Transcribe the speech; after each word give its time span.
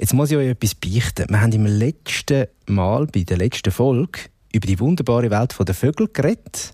Jetzt 0.00 0.14
muss 0.14 0.30
ich 0.30 0.36
euch 0.36 0.50
etwas 0.50 0.76
beichten. 0.76 1.26
Wir 1.28 1.40
haben 1.40 1.50
im 1.50 1.66
letzten 1.66 2.46
Mal, 2.66 3.06
bei 3.06 3.24
der 3.24 3.36
letzten 3.36 3.72
Folge, 3.72 4.20
über 4.52 4.64
die 4.64 4.78
wunderbare 4.78 5.28
Welt 5.28 5.56
der 5.58 5.74
Vögel 5.74 6.06
geredet. 6.12 6.72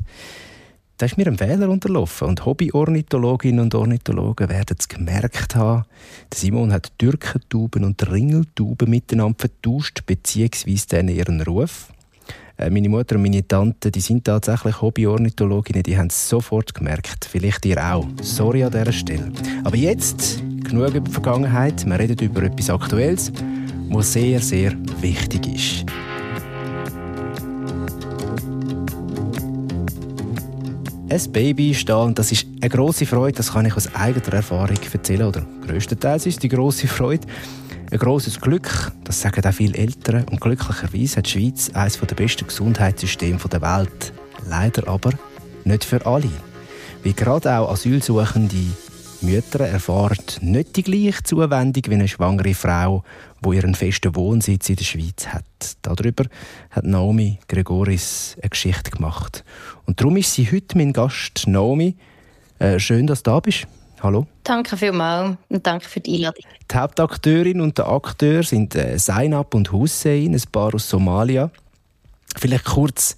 Da 0.99 1.07
ist 1.07 1.17
mir 1.17 1.27
ein 1.27 1.39
Fehler 1.39 1.71
unterlaufen 1.71 2.29
und 2.29 2.45
Hobby-Ornithologinnen 2.45 3.61
und 3.61 3.75
Ornithologen 3.75 4.51
werden 4.51 4.77
es 4.79 4.89
gemerkt 4.89 5.57
haben. 5.57 5.87
Simon 6.35 6.71
hat 6.71 6.93
Türkentauben 6.99 7.85
und 7.85 8.11
Ringeltauben 8.11 8.91
miteinander 8.91 9.39
vertauscht, 9.39 10.03
beziehungsweise 10.05 11.11
ihren 11.11 11.41
Ruf. 11.41 11.89
Äh, 12.57 12.71
meine 12.71 12.89
Mutter 12.89 13.17
und 13.17 13.23
meine 13.23 13.47
Tante, 13.47 13.91
die 13.91 14.01
sind 14.01 14.25
tatsächlich 14.25 14.81
Hobby-Ornithologinnen, 14.81 15.83
die 15.83 15.99
haben 15.99 16.07
es 16.09 16.29
sofort 16.29 16.75
gemerkt. 16.75 17.25
Vielleicht 17.31 17.65
ihr 17.67 17.83
auch. 17.85 18.07
Sorry 18.23 18.63
an 18.65 18.73
dieser 18.73 18.93
Stelle. 18.93 19.33
Aber 19.65 19.77
jetzt 19.77 20.43
genug 20.63 20.91
über 20.91 21.01
die 21.01 21.11
Vergangenheit. 21.11 21.85
Wir 21.85 21.99
reden 21.99 22.19
über 22.19 22.43
etwas 22.43 22.71
Aktuelles, 22.71 23.33
was 23.91 24.13
sehr, 24.13 24.41
sehr 24.41 24.73
wichtig 25.01 25.47
ist. 25.55 25.87
ein 31.15 31.33
Baby 31.33 31.75
stehen. 31.75 31.97
Und 31.97 32.19
das 32.19 32.33
ist 32.33 32.47
eine 32.61 32.69
grosse 32.69 33.07
Freude, 33.07 33.37
das 33.37 33.53
kann 33.53 33.67
ich 33.67 33.77
aus 33.77 33.95
eigener 33.95 34.35
Erfahrung 34.35 34.79
erzählen. 34.93 35.27
Oder 35.27 35.47
größtenteils 35.67 36.27
ist 36.27 36.43
die 36.43 36.49
grosse 36.49 36.89
Freude 36.89 37.27
ein 37.95 38.01
grosses 38.01 38.41
Glück, 38.41 38.91
das 39.05 39.21
sagen 39.21 39.45
auch 39.47 39.55
viele 39.55 39.79
Eltern. 39.79 40.25
Und 40.25 40.41
glücklicherweise 40.41 41.19
hat 41.19 41.27
die 41.27 41.31
Schweiz 41.31 41.71
eines 41.75 42.01
der 42.01 42.17
besten 42.17 42.45
Gesundheitssysteme 42.45 43.39
der 43.39 43.63
Welt. 43.63 44.13
Leider 44.49 44.89
aber 44.89 45.13
nicht 45.65 45.85
für 45.85 46.05
alle. 46.05 46.29
Wie 47.05 47.13
gerade 47.13 47.57
auch 47.57 47.71
Asylsuchende 47.71 48.57
Mütter 49.21 49.61
erfahren 49.61 50.19
nicht 50.41 50.75
die 50.77 50.83
gleiche 50.83 51.23
Zuwendung 51.23 51.85
wie 51.87 51.95
eine 51.95 52.09
schwangere 52.09 52.55
Frau, 52.55 53.05
wo 53.41 53.53
ihren 53.53 53.77
festen 53.77 54.17
Wohnsitz 54.17 54.69
in 54.69 54.77
der 54.77 54.85
Schweiz 54.85 55.29
hat. 55.29 55.45
Darüber 55.83 56.25
hat 56.71 56.85
Naomi 56.85 57.39
Gregoris 57.47 58.37
eine 58.43 58.51
Geschichte 58.51 58.91
gemacht. 58.91 59.45
Und 59.87 60.01
darum 60.01 60.17
ist 60.17 60.35
sie 60.35 60.51
heute 60.51 60.77
mein 60.77 60.93
Gast. 60.93 61.45
Naomi, 61.47 61.97
äh, 62.59 62.81
schön, 62.81 63.07
dass 63.07 63.23
du 63.23 63.31
da 63.31 63.39
bist. 63.39 63.69
Hallo. 64.05 64.27
Danke 64.43 64.77
vielmals 64.77 65.39
und 65.49 65.67
danke 65.67 65.89
für 65.89 65.99
die 65.99 66.17
Einladung. 66.17 66.45
Die 66.71 66.77
Hauptakteurin 66.77 67.63
und 67.63 67.79
der 67.79 67.89
Akteur 67.89 68.43
sind 68.43 68.75
äh, 68.75 68.99
Zainab 68.99 69.55
und 69.55 69.73
Hussein, 69.73 70.35
ein 70.35 70.43
Paar 70.53 70.75
aus 70.75 70.91
Somalia. 70.91 71.51
Vielleicht 72.37 72.67
kurz, 72.67 73.17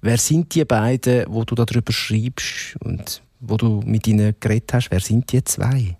wer 0.00 0.16
sind 0.16 0.54
die 0.54 0.64
beiden, 0.64 1.24
wo 1.28 1.42
du 1.42 1.56
darüber 1.56 1.92
schreibst 1.92 2.76
und 2.84 3.20
wo 3.40 3.56
du 3.56 3.82
mit 3.84 4.06
ihnen 4.06 4.36
geredet 4.38 4.74
hast? 4.74 4.92
Wer 4.92 5.00
sind 5.00 5.32
die 5.32 5.42
zwei? 5.42 5.96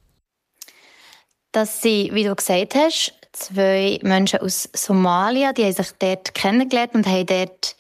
Das 1.50 1.83
sind, 1.83 2.14
wie 2.14 2.23
du 2.23 2.36
gesagt 2.36 2.77
hast, 2.77 3.14
zwei 3.33 3.98
Menschen 4.05 4.39
aus 4.39 4.69
Somalia. 4.73 5.52
Die 5.52 5.64
haben 5.64 5.73
sich 5.73 5.91
dort 5.98 6.33
kennengelernt 6.34 6.95
und 6.95 7.08
haben 7.08 7.27
dort 7.27 7.75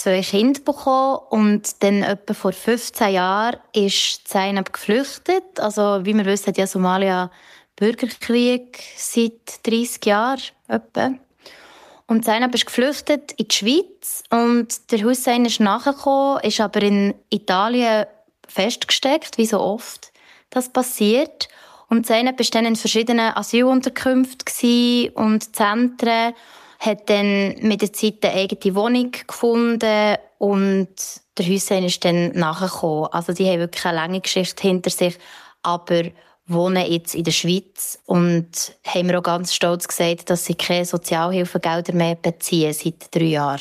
zwei 0.00 0.22
Kinder 0.22 0.60
bekommen 0.60 1.18
und 1.28 1.82
dann 1.82 2.02
etwa 2.02 2.32
vor 2.32 2.52
15 2.52 3.12
Jahren 3.12 3.60
ist 3.74 4.26
Zainab 4.26 4.72
geflüchtet. 4.72 5.60
Also 5.60 6.00
wie 6.04 6.14
wir 6.14 6.24
wissen, 6.24 6.46
hat 6.46 6.56
ja 6.56 6.66
Somalia 6.66 7.30
Bürgerkrieg 7.76 8.82
seit 8.96 9.66
30 9.66 10.06
Jahren 10.06 10.40
etwa. 10.68 11.12
Und 12.06 12.24
Zainab 12.24 12.54
ist 12.54 12.64
geflüchtet 12.64 13.32
in 13.32 13.48
die 13.48 13.54
Schweiz 13.54 14.24
und 14.30 14.90
der 14.90 15.04
Hussein 15.04 15.44
ist 15.44 15.60
nachgekommen, 15.60 16.40
ist 16.44 16.60
aber 16.60 16.80
in 16.80 17.14
Italien 17.28 18.06
festgesteckt, 18.48 19.36
wie 19.36 19.46
so 19.46 19.60
oft 19.60 20.12
das 20.48 20.70
passiert. 20.70 21.48
Und 21.90 22.06
Zainab 22.06 22.38
war 22.38 22.46
dann 22.50 22.64
in 22.64 22.76
verschiedenen 22.76 23.36
Asylunterkünften 23.36 25.10
und 25.10 25.54
Zentren 25.54 26.32
hat 26.80 27.10
dann 27.10 27.54
mit 27.60 27.82
der 27.82 27.92
Zeit 27.92 28.24
eine 28.24 28.34
eigene 28.34 28.74
Wohnung 28.74 29.12
gefunden 29.26 30.16
und 30.38 30.88
der 31.36 31.46
Hussein 31.46 31.84
ist 31.84 32.04
dann 32.04 32.32
nachgekommen. 32.32 33.08
Also 33.12 33.34
die 33.34 33.46
haben 33.46 33.60
wirklich 33.60 33.84
eine 33.84 33.96
lange 33.96 34.20
Geschichte 34.20 34.62
hinter 34.62 34.90
sich, 34.90 35.18
aber 35.62 36.04
wohnen 36.46 36.90
jetzt 36.90 37.14
in 37.14 37.24
der 37.24 37.32
Schweiz 37.32 37.98
und 38.06 38.74
haben 38.84 39.06
mir 39.06 39.18
auch 39.18 39.22
ganz 39.22 39.54
stolz 39.54 39.86
gesagt, 39.86 40.30
dass 40.30 40.46
sie 40.46 40.54
keine 40.54 40.86
Sozialhilfegelder 40.86 41.92
mehr 41.92 42.16
beziehen 42.16 42.72
seit 42.72 43.14
drei 43.14 43.24
Jahren. 43.24 43.60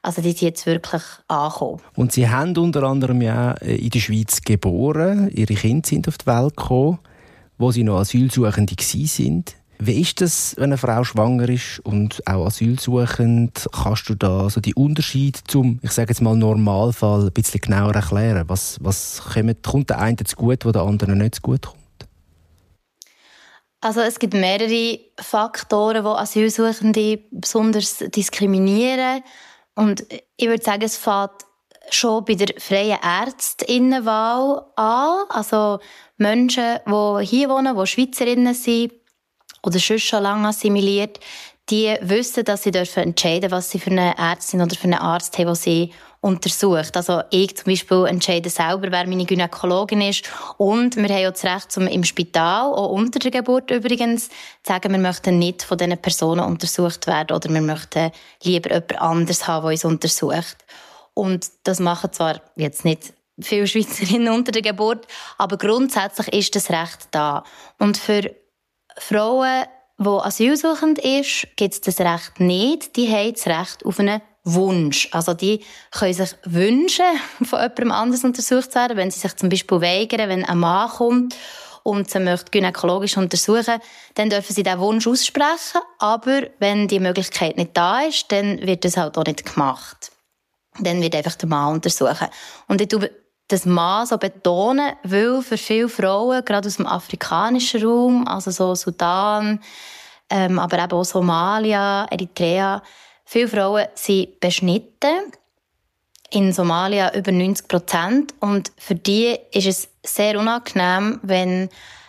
Also 0.00 0.22
die 0.22 0.30
sind 0.30 0.42
jetzt 0.42 0.66
wirklich 0.66 1.02
angekommen. 1.28 1.80
Und 1.94 2.12
Sie 2.12 2.28
haben 2.28 2.56
unter 2.56 2.84
anderem 2.84 3.22
ja 3.22 3.52
äh, 3.54 3.76
in 3.76 3.90
der 3.90 4.00
Schweiz 4.00 4.40
geboren. 4.40 5.30
Ihre 5.32 5.54
Kinder 5.54 5.86
sind 5.86 6.08
auf 6.08 6.18
die 6.18 6.26
Welt 6.26 6.56
gekommen, 6.56 6.98
wo 7.58 7.70
Sie 7.70 7.84
noch 7.84 7.98
Asylsuchende 8.00 8.74
waren. 8.76 9.44
Wie 9.84 10.00
ist 10.00 10.20
das, 10.20 10.54
wenn 10.58 10.66
eine 10.66 10.78
Frau 10.78 11.02
schwanger 11.02 11.48
ist 11.48 11.80
und 11.80 12.24
auch 12.28 12.46
asylsuchend? 12.46 13.68
Kannst 13.72 14.08
du 14.08 14.14
da 14.14 14.48
so 14.48 14.60
die 14.60 14.76
Unterschied 14.76 15.40
zum, 15.48 15.80
ich 15.82 15.90
sage 15.90 16.10
jetzt 16.10 16.20
mal 16.20 16.36
Normalfall, 16.36 17.24
ein 17.24 17.32
bisschen 17.32 17.60
genauer 17.60 17.92
erklären? 17.92 18.44
Was, 18.46 18.78
was 18.80 19.20
kommt, 19.34 19.64
kommt 19.64 19.90
der 19.90 19.98
einen 19.98 20.24
zu 20.24 20.36
gut, 20.36 20.64
wo 20.64 20.70
der 20.70 20.82
andere 20.82 21.16
nicht 21.16 21.34
zu 21.34 21.42
gut 21.42 21.62
kommt? 21.62 21.78
Also 23.80 24.02
es 24.02 24.20
gibt 24.20 24.34
mehrere 24.34 25.00
Faktoren, 25.18 26.04
die 26.04 26.10
Asylsuchende 26.10 27.18
besonders 27.32 27.98
diskriminieren. 27.98 29.24
Und 29.74 30.06
ich 30.36 30.46
würde 30.46 30.62
sagen, 30.62 30.82
es 30.82 30.96
fängt 30.96 31.32
schon 31.90 32.24
bei 32.24 32.36
der 32.36 32.54
freien 32.58 33.00
Ärztinnenwahl 33.02 34.64
an. 34.76 35.24
Also 35.28 35.80
Menschen, 36.18 36.78
die 36.86 37.26
hier 37.26 37.48
wohnen, 37.48 37.76
die 37.76 37.86
Schweizerinnen 37.88 38.54
sind, 38.54 38.92
oder 39.64 39.78
schon 39.78 39.98
schon 39.98 40.22
lange 40.22 40.48
assimiliert, 40.48 41.20
die 41.70 41.96
wissen, 42.00 42.44
dass 42.44 42.64
sie 42.64 42.70
dürfen 42.70 43.02
entscheiden 43.02 43.50
was 43.50 43.70
sie 43.70 43.78
für 43.78 43.90
eine 43.90 44.16
Ärztin 44.18 44.60
oder 44.60 44.74
für 44.74 44.84
einen 44.84 44.94
Arzt 44.94 45.38
haben, 45.38 45.46
der 45.46 45.54
sie 45.54 45.92
untersucht. 46.20 46.96
Also 46.96 47.22
ich 47.30 47.56
zum 47.56 47.64
Beispiel 47.66 48.06
entscheide 48.06 48.48
selber, 48.48 48.92
wer 48.92 49.06
meine 49.06 49.24
Gynäkologin 49.24 50.00
ist. 50.00 50.24
Und 50.56 50.96
wir 50.96 51.08
haben 51.08 51.26
auch 51.26 51.32
das 51.32 51.44
Recht, 51.44 51.72
zum 51.72 51.88
im 51.88 52.04
Spital, 52.04 52.72
auch 52.72 52.90
unter 52.90 53.18
der 53.18 53.32
Geburt 53.32 53.70
übrigens, 53.72 54.28
zu 54.28 54.34
sagen, 54.64 54.92
wir 54.92 54.98
möchten 54.98 55.38
nicht 55.38 55.64
von 55.64 55.78
diesen 55.78 55.98
Personen 55.98 56.44
untersucht 56.44 57.08
werden 57.08 57.36
oder 57.36 57.48
wir 57.52 57.60
möchten 57.60 58.12
lieber 58.44 58.70
jemand 58.70 59.00
anderes 59.00 59.48
haben, 59.48 59.64
der 59.64 59.72
uns 59.72 59.84
untersucht. 59.84 60.58
Und 61.14 61.50
das 61.64 61.80
machen 61.80 62.12
zwar 62.12 62.40
jetzt 62.54 62.84
nicht 62.84 63.12
viele 63.40 63.66
Schweizerinnen 63.66 64.32
unter 64.32 64.52
der 64.52 64.62
Geburt, 64.62 65.06
aber 65.38 65.56
grundsätzlich 65.58 66.32
ist 66.32 66.54
das 66.54 66.70
Recht 66.70 67.08
da. 67.10 67.42
Und 67.78 67.96
für 67.96 68.30
Frauen, 68.98 69.64
die 69.98 70.08
asylsuchend 70.08 70.98
ist, 70.98 71.46
gibt 71.56 71.74
es 71.74 71.80
das 71.80 72.00
Recht 72.00 72.40
nicht. 72.40 72.96
Die 72.96 73.08
haben 73.08 73.32
das 73.34 73.46
Recht 73.46 73.84
auf 73.84 73.98
einen 73.98 74.20
Wunsch. 74.44 75.08
Also 75.12 75.34
die 75.34 75.64
können 75.90 76.14
sich 76.14 76.34
wünschen, 76.44 77.04
von 77.44 77.60
jemandem 77.60 77.92
anders 77.92 78.24
untersucht 78.24 78.72
zu 78.72 78.78
werden, 78.78 78.96
wenn 78.96 79.10
sie 79.10 79.20
sich 79.20 79.36
zum 79.36 79.48
Beispiel 79.48 79.80
weigern, 79.80 80.28
wenn 80.28 80.44
ein 80.44 80.58
Mann 80.58 80.90
kommt 80.90 81.36
und 81.82 82.10
sie 82.10 82.20
möchte 82.20 82.50
gynäkologisch 82.50 83.16
untersuchen, 83.16 83.80
dann 84.14 84.30
dürfen 84.30 84.54
sie 84.54 84.62
diesen 84.62 84.78
Wunsch 84.80 85.06
aussprechen. 85.06 85.80
Aber 85.98 86.42
wenn 86.58 86.88
die 86.88 87.00
Möglichkeit 87.00 87.56
nicht 87.56 87.76
da 87.76 88.02
ist, 88.02 88.30
dann 88.30 88.60
wird 88.62 88.84
das 88.84 88.96
halt 88.96 89.16
auch 89.18 89.24
nicht 89.24 89.52
gemacht. 89.52 90.12
Dann 90.78 91.02
wird 91.02 91.14
einfach 91.14 91.34
der 91.34 91.48
Mann 91.48 91.74
untersuchen. 91.74 92.28
Und 92.66 92.80
ich 92.80 92.88
das 93.52 93.66
Mann 93.66 94.06
so 94.06 94.16
betonen, 94.16 94.92
weil 95.02 95.42
für 95.42 95.58
viele 95.58 95.88
Frauen, 95.88 96.44
gerade 96.44 96.68
aus 96.68 96.76
dem 96.76 96.86
afrikanischen 96.86 97.84
Raum, 97.84 98.26
also 98.26 98.50
so 98.50 98.74
Sudan, 98.74 99.60
ähm, 100.30 100.58
aber 100.58 100.82
eben 100.82 100.92
auch 100.92 101.04
Somalia, 101.04 102.06
Eritrea, 102.10 102.82
viele 103.24 103.48
Frauen 103.48 103.86
sind 103.94 104.40
beschnitten. 104.40 105.32
In 106.30 106.54
Somalia 106.54 107.14
über 107.14 107.30
90 107.30 107.68
Prozent. 107.68 108.34
Und 108.40 108.72
für 108.78 108.94
die 108.94 109.36
ist 109.52 109.66
es 109.66 109.90
sehr 110.02 110.40
unangenehm, 110.40 111.20
wenn 111.22 111.68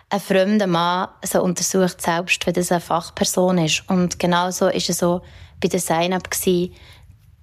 ein 0.09 0.19
fremder 0.21 0.67
Mann 0.67 1.09
so 1.25 1.43
untersucht, 1.43 2.01
selbst 2.01 2.45
wenn 2.45 2.53
das 2.53 2.71
eine 2.71 2.79
Fachperson 2.79 3.57
ist. 3.57 3.83
Und 3.89 4.19
genauso 4.19 4.67
ist 4.67 4.89
es 4.89 4.99
so 4.99 5.21
bei 5.61 5.67
der 5.67 5.79
gewesen 5.79 6.73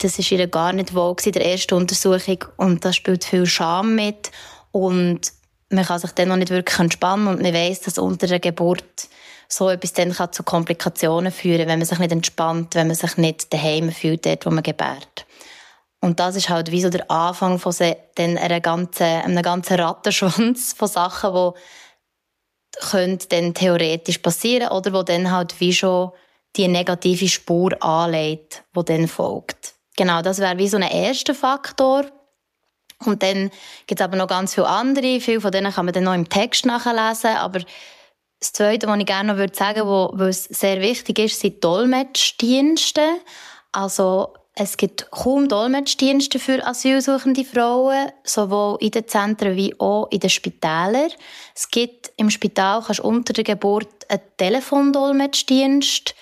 das 0.02 0.18
ist 0.18 0.30
ihr 0.32 0.46
gar 0.46 0.72
nicht 0.72 0.94
wohl 0.94 1.14
in 1.24 1.32
der 1.32 1.46
ersten 1.46 1.74
Untersuchung 1.74 2.44
und 2.56 2.84
da 2.84 2.92
spielt 2.92 3.24
viel 3.24 3.46
Scham 3.46 3.94
mit 3.94 4.30
und 4.72 5.32
man 5.68 5.84
kann 5.84 6.00
sich 6.00 6.10
dann 6.12 6.28
noch 6.28 6.36
nicht 6.36 6.50
wirklich 6.50 6.78
entspannen 6.78 7.28
und 7.28 7.42
man 7.42 7.54
weiß, 7.54 7.80
dass 7.82 7.98
unter 7.98 8.26
der 8.26 8.40
Geburt 8.40 9.08
so 9.48 9.68
etwas 9.68 9.92
dann 9.92 10.12
kann 10.12 10.32
zu 10.32 10.42
Komplikationen 10.42 11.32
führen, 11.32 11.68
wenn 11.68 11.78
man 11.78 11.86
sich 11.86 11.98
nicht 11.98 12.12
entspannt, 12.12 12.74
wenn 12.74 12.86
man 12.86 12.96
sich 12.96 13.16
nicht 13.16 13.52
daheim 13.52 13.92
fühlt, 13.92 14.24
dort, 14.24 14.46
wo 14.46 14.50
man 14.50 14.62
gebärt. 14.62 15.26
Und 16.00 16.18
das 16.18 16.36
ist 16.36 16.48
halt 16.48 16.70
wie 16.70 16.80
so 16.80 16.88
der 16.88 17.10
Anfang 17.10 17.58
von 17.58 17.72
so, 17.72 17.84
einer 18.16 18.60
ganzen, 18.60 19.04
einem 19.04 19.42
ganzen 19.42 19.78
Rattenschwanz 19.78 20.72
von 20.76 20.88
Sachen, 20.88 21.52
die 22.74 22.86
können 22.88 23.18
dann 23.28 23.54
theoretisch 23.54 24.18
passieren 24.18 24.70
oder 24.70 24.92
wo 24.92 25.02
dann 25.02 25.30
halt 25.30 25.60
wie 25.60 25.72
schon 25.72 26.12
die 26.56 26.68
negative 26.68 27.28
Spur 27.28 27.80
anlegt, 27.82 28.64
die 28.74 28.84
dann 28.84 29.08
folgt. 29.08 29.74
Genau, 29.96 30.22
das 30.22 30.38
wäre 30.38 30.58
wie 30.58 30.68
so 30.68 30.76
ein 30.76 30.82
erster 30.82 31.34
Faktor. 31.34 32.06
Und 33.04 33.22
dann 33.22 33.50
gibt 33.86 34.00
es 34.00 34.04
aber 34.04 34.16
noch 34.16 34.28
ganz 34.28 34.54
viele 34.54 34.66
andere. 34.66 35.20
Viele 35.20 35.40
von 35.40 35.50
denen 35.50 35.72
kann 35.72 35.86
man 35.86 35.94
dann 35.94 36.04
noch 36.04 36.14
im 36.14 36.28
Text 36.28 36.66
nachlesen. 36.66 37.36
Aber 37.36 37.60
Das 38.40 38.54
Zweite, 38.54 38.86
was 38.86 38.98
ich 38.98 39.06
gerne 39.06 39.34
noch 39.34 39.54
sagen 39.54 39.86
würde, 39.86 40.28
es 40.28 40.44
sehr 40.44 40.80
wichtig 40.80 41.18
ist, 41.18 41.40
sind 41.40 41.62
Dolmetschdienste. 41.62 43.02
Also 43.70 44.32
es 44.54 44.78
gibt 44.78 45.10
kaum 45.10 45.46
Dolmetschdienste 45.46 46.38
für 46.38 46.66
asylsuchende 46.66 47.44
Frauen, 47.44 48.10
sowohl 48.24 48.78
in 48.80 48.92
den 48.92 49.06
Zentren 49.06 49.56
wie 49.56 49.78
auch 49.78 50.08
in 50.10 50.20
den 50.20 50.30
Spitälern. 50.30 51.10
Es 51.54 51.70
gibt 51.70 52.12
im 52.16 52.30
Spital, 52.30 52.82
kannst 52.82 53.00
unter 53.00 53.34
der 53.34 53.44
Geburt 53.44 53.88
einen 54.08 54.22
Telefondolmetschdienst 54.38 56.14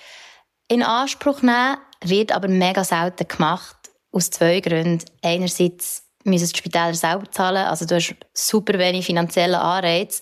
in 0.67 0.83
Anspruch 0.83 1.41
nehmen, 1.41 1.77
wird 2.03 2.31
aber 2.31 2.47
mega 2.47 2.83
selten 2.83 3.27
gemacht, 3.27 3.75
aus 4.11 4.29
zwei 4.29 4.59
Gründen. 4.59 5.05
Einerseits 5.21 6.03
müssen 6.23 6.49
die 6.49 6.57
Spitäler 6.57 6.93
selber 6.93 7.29
zahlen, 7.31 7.65
also 7.65 7.85
du 7.85 7.95
hast 7.95 8.15
super 8.33 8.77
wenig 8.77 9.05
finanziellen 9.05 9.55
Anreiz. 9.55 10.21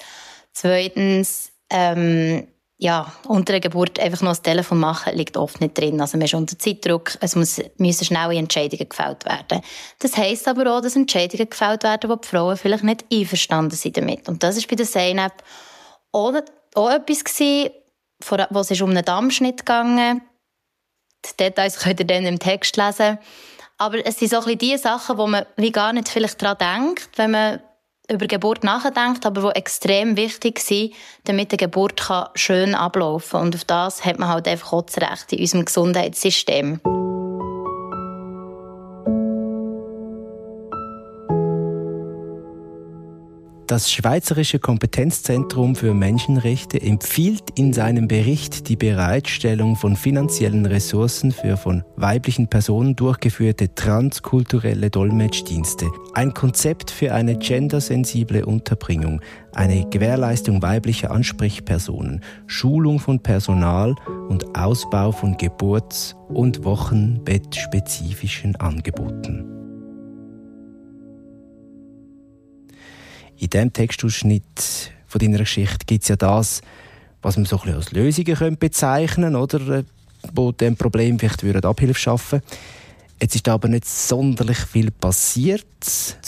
Zweitens, 0.53 1.51
ähm, 1.69 2.47
ja, 2.79 3.11
unter 3.27 3.53
der 3.53 3.59
Geburt 3.59 3.99
einfach 3.99 4.21
noch 4.21 4.31
das 4.31 4.43
Telefon 4.43 4.79
machen, 4.79 5.15
liegt 5.15 5.35
oft 5.35 5.59
nicht 5.61 5.77
drin. 5.77 5.99
Also 5.99 6.17
man 6.17 6.25
ist 6.25 6.35
unter 6.35 6.59
Zeitdruck, 6.59 7.17
es 7.21 7.35
muss, 7.35 7.59
müssen 7.77 8.05
schnelle 8.05 8.35
Entscheidungen 8.35 8.87
gefällt 8.87 9.25
werden. 9.25 9.61
Das 9.97 10.15
heisst 10.15 10.47
aber 10.47 10.71
auch, 10.71 10.81
dass 10.81 10.95
Entscheidungen 10.95 11.49
gefällt 11.49 11.83
werden, 11.83 12.09
wo 12.09 12.15
die 12.15 12.27
Frauen 12.27 12.55
vielleicht 12.55 12.83
nicht 12.83 13.05
einverstanden 13.11 13.75
sind 13.75 13.97
damit. 13.97 14.29
Und 14.29 14.43
das 14.43 14.57
ist 14.57 14.67
bei 14.67 14.75
der 14.75 14.85
Zeynep 14.85 15.33
auch, 16.11 16.33
auch 16.75 16.89
etwas 16.91 17.23
gewesen, 17.23 17.71
wo 18.51 18.59
es 18.59 18.81
um 18.81 18.91
einen 18.91 19.05
Dammschnitt 19.05 19.65
ging. 19.65 20.21
Die 21.33 21.43
Details 21.43 21.79
könnt 21.79 21.99
ihr 21.99 22.07
dann 22.07 22.25
im 22.25 22.39
Text 22.39 22.77
lesen. 22.77 23.17
Aber 23.77 24.03
es 24.05 24.17
sind 24.17 24.31
so 24.31 24.37
ein 24.37 24.43
bisschen 24.43 24.57
die 24.59 24.77
Sachen, 24.77 25.17
wo 25.17 25.27
man 25.27 25.45
wie 25.55 25.71
gar 25.71 25.93
nicht 25.93 26.09
vielleicht 26.09 26.41
daran 26.41 26.57
denkt, 26.57 27.09
wenn 27.17 27.31
man 27.31 27.59
über 28.09 28.27
Geburt 28.27 28.63
nachdenkt, 28.63 29.25
aber 29.25 29.51
die 29.51 29.59
extrem 29.59 30.15
wichtig 30.15 30.59
sind, 30.59 30.93
damit 31.25 31.51
die 31.51 31.57
Geburt 31.57 32.01
schön 32.35 32.73
ablaufen 32.73 33.31
kann. 33.31 33.41
Und 33.41 33.55
auf 33.55 33.65
das 33.65 34.05
hat 34.05 34.17
man 34.17 34.29
halt 34.29 34.47
einfach 34.47 34.73
auch 34.73 34.83
das 34.83 34.97
Recht 34.97 35.33
in 35.33 35.39
unserem 35.39 35.65
Gesundheitssystem. 35.65 36.79
Das 43.67 43.91
Schweizerische 43.91 44.59
Kompetenzzentrum 44.59 45.75
für 45.75 45.93
Menschenrechte 45.93 46.81
empfiehlt 46.81 47.59
in 47.59 47.73
seinem 47.73 48.07
Bericht 48.07 48.69
die 48.69 48.77
Bereitstellung 48.77 49.75
von 49.75 49.97
finanziellen 49.97 50.65
Ressourcen 50.65 51.33
für 51.33 51.57
von 51.57 51.83
weiblichen 51.97 52.47
Personen 52.47 52.95
durchgeführte 52.95 53.75
transkulturelle 53.75 54.89
Dolmetschdienste. 54.89 55.91
Ein 56.13 56.33
Konzept 56.33 56.91
für 56.91 57.13
eine 57.13 57.37
gendersensible 57.37 58.45
Unterbringung, 58.45 59.19
eine 59.53 59.85
Gewährleistung 59.89 60.61
weiblicher 60.61 61.11
Ansprechpersonen, 61.11 62.21
Schulung 62.45 62.99
von 62.99 63.19
Personal 63.19 63.95
und 64.29 64.57
Ausbau 64.57 65.11
von 65.11 65.35
Geburts- 65.35 66.15
und 66.29 66.63
Wochenbettspezifischen 66.63 68.55
Angeboten. 68.55 69.56
In 73.39 73.49
diesem 73.49 73.73
Textausschnitt 73.73 74.91
von 75.07 75.19
deiner 75.19 75.39
Geschichte 75.39 75.85
gibt 75.85 76.03
es 76.03 76.09
ja 76.09 76.15
das, 76.15 76.61
was 77.21 77.37
man 77.37 77.45
so 77.45 77.57
ein 77.57 77.61
bisschen 77.61 77.77
als 77.77 77.91
Lösungen 77.91 78.35
könnte 78.35 78.57
bezeichnen 78.57 79.35
oder 79.35 79.79
äh, 79.79 79.83
wo 80.33 80.51
dem 80.51 80.75
Problem 80.75 81.19
vielleicht 81.19 81.65
Abhilfe 81.65 81.99
schaffen 81.99 82.41
Jetzt 83.19 83.33
ist 83.33 83.49
aber 83.49 83.67
nicht 83.67 83.85
sonderlich 83.85 84.59
viel 84.59 84.91
passiert, 84.91 85.65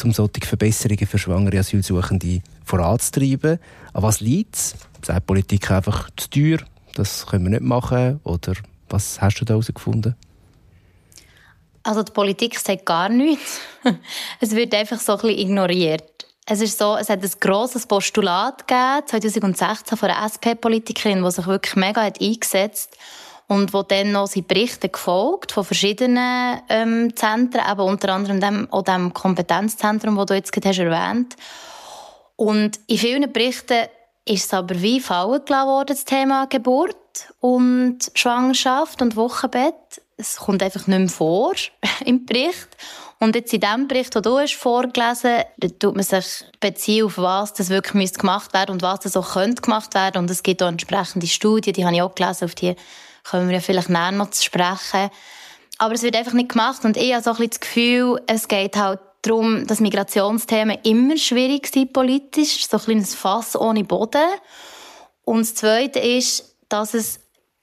um 0.03 0.11
solche 0.11 0.43
Verbesserungen 0.43 1.05
für 1.05 1.19
schwangere 1.19 1.59
Asylsuchende 1.59 2.41
voranzutreiben. 2.65 3.59
An 3.93 4.03
was 4.03 4.21
liegt 4.21 4.55
es? 4.55 4.75
Sagt 5.03 5.19
die 5.19 5.25
Politik 5.25 5.69
einfach 5.69 6.09
zu 6.17 6.29
teuer, 6.31 6.57
das 6.95 7.27
können 7.27 7.43
wir 7.43 7.51
nicht 7.51 7.61
machen? 7.61 8.19
Oder 8.23 8.53
was 8.89 9.21
hast 9.21 9.39
du 9.39 9.45
da 9.45 9.53
herausgefunden? 9.53 10.15
Also 11.83 12.01
die 12.01 12.11
Politik 12.11 12.57
sagt 12.57 12.87
gar 12.87 13.09
nichts. 13.09 13.59
es 14.39 14.55
wird 14.55 14.73
einfach 14.73 14.99
so 14.99 15.13
ein 15.13 15.21
bisschen 15.21 15.37
ignoriert. 15.37 16.18
Es 16.51 16.61
ist 16.61 16.79
so, 16.79 16.95
es 16.95 17.09
hat 17.09 17.21
ein 17.21 17.31
grosses 17.39 17.85
Postulat 17.85 18.67
gegeben, 18.67 19.05
2016 19.05 19.95
von 19.95 20.09
einer 20.09 20.25
SP-Politikerin, 20.25 21.23
die 21.23 21.29
sich 21.29 21.45
wirklich 21.45 21.75
mega 21.75 22.01
hat 22.01 22.19
eingesetzt 22.19 22.97
und 23.47 23.71
wo 23.71 23.83
dann 23.83 24.13
noch 24.13 24.25
sind 24.25 24.47
Berichte 24.47 24.89
gefolgt 24.89 25.51
von 25.51 25.63
verschiedenen 25.63 26.59
ähm, 26.69 27.15
Zentren, 27.15 27.61
aber 27.61 27.85
unter 27.85 28.11
anderem 28.15 28.41
dem, 28.41 28.67
auch 28.73 28.81
dem 28.81 29.13
Kompetenzzentrum, 29.13 30.15
das 30.15 30.25
du 30.25 30.33
jetzt 30.33 30.51
gerade 30.51 30.69
hast 30.69 30.79
erwähnt 30.79 31.35
Und 32.35 32.79
in 32.87 32.97
vielen 32.97 33.31
Berichten 33.31 33.87
ist 34.25 34.45
es 34.45 34.53
aber 34.53 34.81
wie 34.81 34.99
fallen 34.99 35.45
gelassen 35.45 35.85
das 35.85 36.03
Thema 36.03 36.47
Geburt 36.47 36.95
und 37.41 37.99
Schwangerschaft 38.15 39.03
und 39.03 39.15
Wochenbett. 39.15 40.01
Es 40.17 40.37
kommt 40.37 40.63
einfach 40.63 40.87
nicht 40.87 40.99
mehr 40.99 41.09
vor 41.09 41.53
im 42.05 42.25
Bericht. 42.25 42.69
Und 43.19 43.35
jetzt 43.35 43.53
in 43.53 43.59
dem 43.59 43.87
Bericht, 43.87 44.15
den 44.15 44.21
du 44.21 44.39
hast 44.39 44.55
vorgelesen 44.55 45.43
hast, 45.61 45.79
tut 45.79 45.95
man 45.95 46.03
sich 46.03 46.45
beziehen 46.61 47.05
auf 47.05 47.17
was 47.17 47.53
das 47.53 47.69
wirklich 47.69 48.13
gemacht 48.13 48.53
werden 48.53 48.71
und 48.71 48.81
was 48.81 49.01
das 49.01 49.17
auch 49.17 49.33
könnte 49.33 49.61
gemacht 49.61 49.93
werden. 49.93 50.19
Und 50.19 50.31
es 50.31 50.41
gibt 50.41 50.63
auch 50.63 50.69
entsprechende 50.69 51.27
Studien, 51.27 51.73
die 51.73 51.85
habe 51.85 51.95
ich 51.95 52.01
auch 52.01 52.15
gelesen, 52.15 52.45
auf 52.45 52.55
die 52.55 52.75
können 53.23 53.49
wir 53.49 53.55
ja 53.55 53.61
vielleicht 53.61 53.89
näher 53.89 54.11
noch 54.11 54.29
zu 54.29 54.43
sprechen. 54.43 55.09
Aber 55.77 55.93
es 55.93 56.01
wird 56.01 56.15
einfach 56.15 56.33
nicht 56.33 56.49
gemacht 56.49 56.85
und 56.85 56.95
ich 56.95 57.13
habe 57.13 57.23
so 57.23 57.31
ein 57.31 57.35
bisschen 57.35 57.49
das 57.51 57.59
Gefühl, 57.59 58.21
es 58.27 58.47
geht 58.47 58.77
halt 58.77 58.99
darum, 59.21 59.67
dass 59.67 59.81
Migrationsthemen 59.81 60.77
immer 60.83 61.17
schwierig 61.17 61.67
sind 61.67 61.91
politisch, 61.91 62.67
so 62.67 62.77
ein 62.77 62.83
kleines 62.83 63.15
Fass 63.15 63.55
ohne 63.55 63.83
Boden. 63.83 64.27
Und 65.25 65.41
das 65.41 65.55
Zweite 65.55 65.99
ist, 65.99 66.55
dass 66.69 66.93
es 66.93 67.19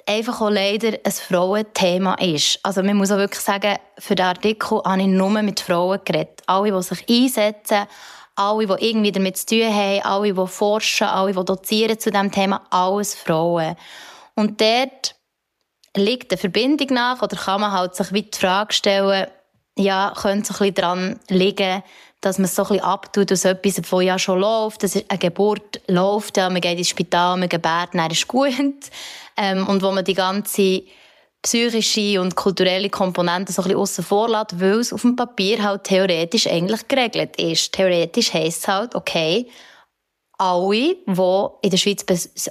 einfach 0.06 0.40
auch 0.40 0.50
leider 0.50 0.98
ein 1.04 1.12
Frauenthema 1.12 2.14
ist. 2.14 2.60
Also 2.62 2.82
man 2.82 2.96
muss 2.96 3.10
auch 3.10 3.18
wirklich 3.18 3.42
sagen, 3.42 3.76
für 3.98 4.14
den 4.14 4.26
Artikel 4.26 4.80
habe 4.84 5.00
ich 5.00 5.08
nur 5.08 5.30
mit 5.42 5.60
Frauen 5.60 6.00
geredet. 6.04 6.42
Alle, 6.46 6.72
die 6.72 6.82
sich 6.82 7.08
einsetzen, 7.08 7.86
alle, 8.36 8.66
die 8.66 8.88
irgendwie 8.88 9.12
damit 9.12 9.36
zu 9.36 9.46
tun 9.46 9.74
haben, 9.74 10.02
alle, 10.02 10.32
die 10.32 10.46
forschen, 10.46 11.08
alle, 11.08 11.32
die 11.32 11.44
dozieren 11.44 11.98
zu 11.98 12.10
diesem 12.10 12.30
Thema, 12.30 12.62
alles 12.70 13.14
Frauen. 13.14 13.76
Und 14.34 14.60
dort 14.60 15.16
liegt 15.96 16.32
eine 16.32 16.38
Verbindung 16.38 16.88
nach 16.90 17.22
oder 17.22 17.36
kann 17.36 17.60
man 17.60 17.72
halt 17.72 17.94
sich 17.94 18.12
wie 18.12 18.22
die 18.22 18.38
Frage 18.38 18.72
stellen, 18.72 19.26
ja, 19.78 20.12
könnte 20.14 20.44
es 20.44 20.50
ein 20.50 20.58
bisschen 20.58 20.74
daran 20.74 21.20
liegen, 21.28 21.82
dass 22.20 22.38
man 22.38 22.46
es 22.46 22.54
so 22.54 22.62
ein 22.62 22.68
bisschen 22.68 22.84
abtut 22.84 23.32
aus 23.32 23.44
etwas, 23.44 23.74
das 23.74 24.02
ja 24.02 24.18
schon 24.18 24.40
läuft. 24.40 24.82
Das 24.82 24.96
ist 24.96 25.10
eine 25.10 25.18
Geburt 25.18 25.80
läuft, 25.86 26.36
ja, 26.36 26.48
man 26.48 26.60
geht 26.60 26.78
ins 26.78 26.88
Spital, 26.88 27.36
man 27.36 27.48
gebärt, 27.48 27.90
dann 27.92 28.10
ist 28.10 28.26
gut. 28.26 28.52
Ähm, 29.36 29.66
und 29.66 29.82
wo 29.82 29.90
man 29.90 30.04
die 30.04 30.14
ganze 30.14 30.82
psychische 31.42 32.20
und 32.20 32.34
kulturelle 32.34 32.90
Komponente 32.90 33.52
so 33.52 33.62
ein 33.62 33.68
bisschen 33.68 33.80
aussen 33.80 34.04
vor 34.04 34.28
lässt, 34.28 34.60
weil 34.60 34.80
es 34.80 34.92
auf 34.92 35.02
dem 35.02 35.14
Papier 35.14 35.62
halt 35.62 35.84
theoretisch 35.84 36.46
eigentlich 36.46 36.88
geregelt 36.88 37.36
ist. 37.36 37.72
Theoretisch 37.72 38.32
heisst 38.32 38.62
es 38.62 38.68
halt, 38.68 38.94
okay, 38.94 39.48
alle, 40.38 40.96
die 41.06 41.66
in 41.66 41.70
der 41.70 41.76
Schweiz 41.76 42.04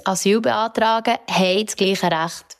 Asyl 0.04 0.40
beantragen, 0.40 1.18
haben 1.28 1.66
das 1.66 1.76
gleiche 1.76 2.10
Recht 2.10 2.56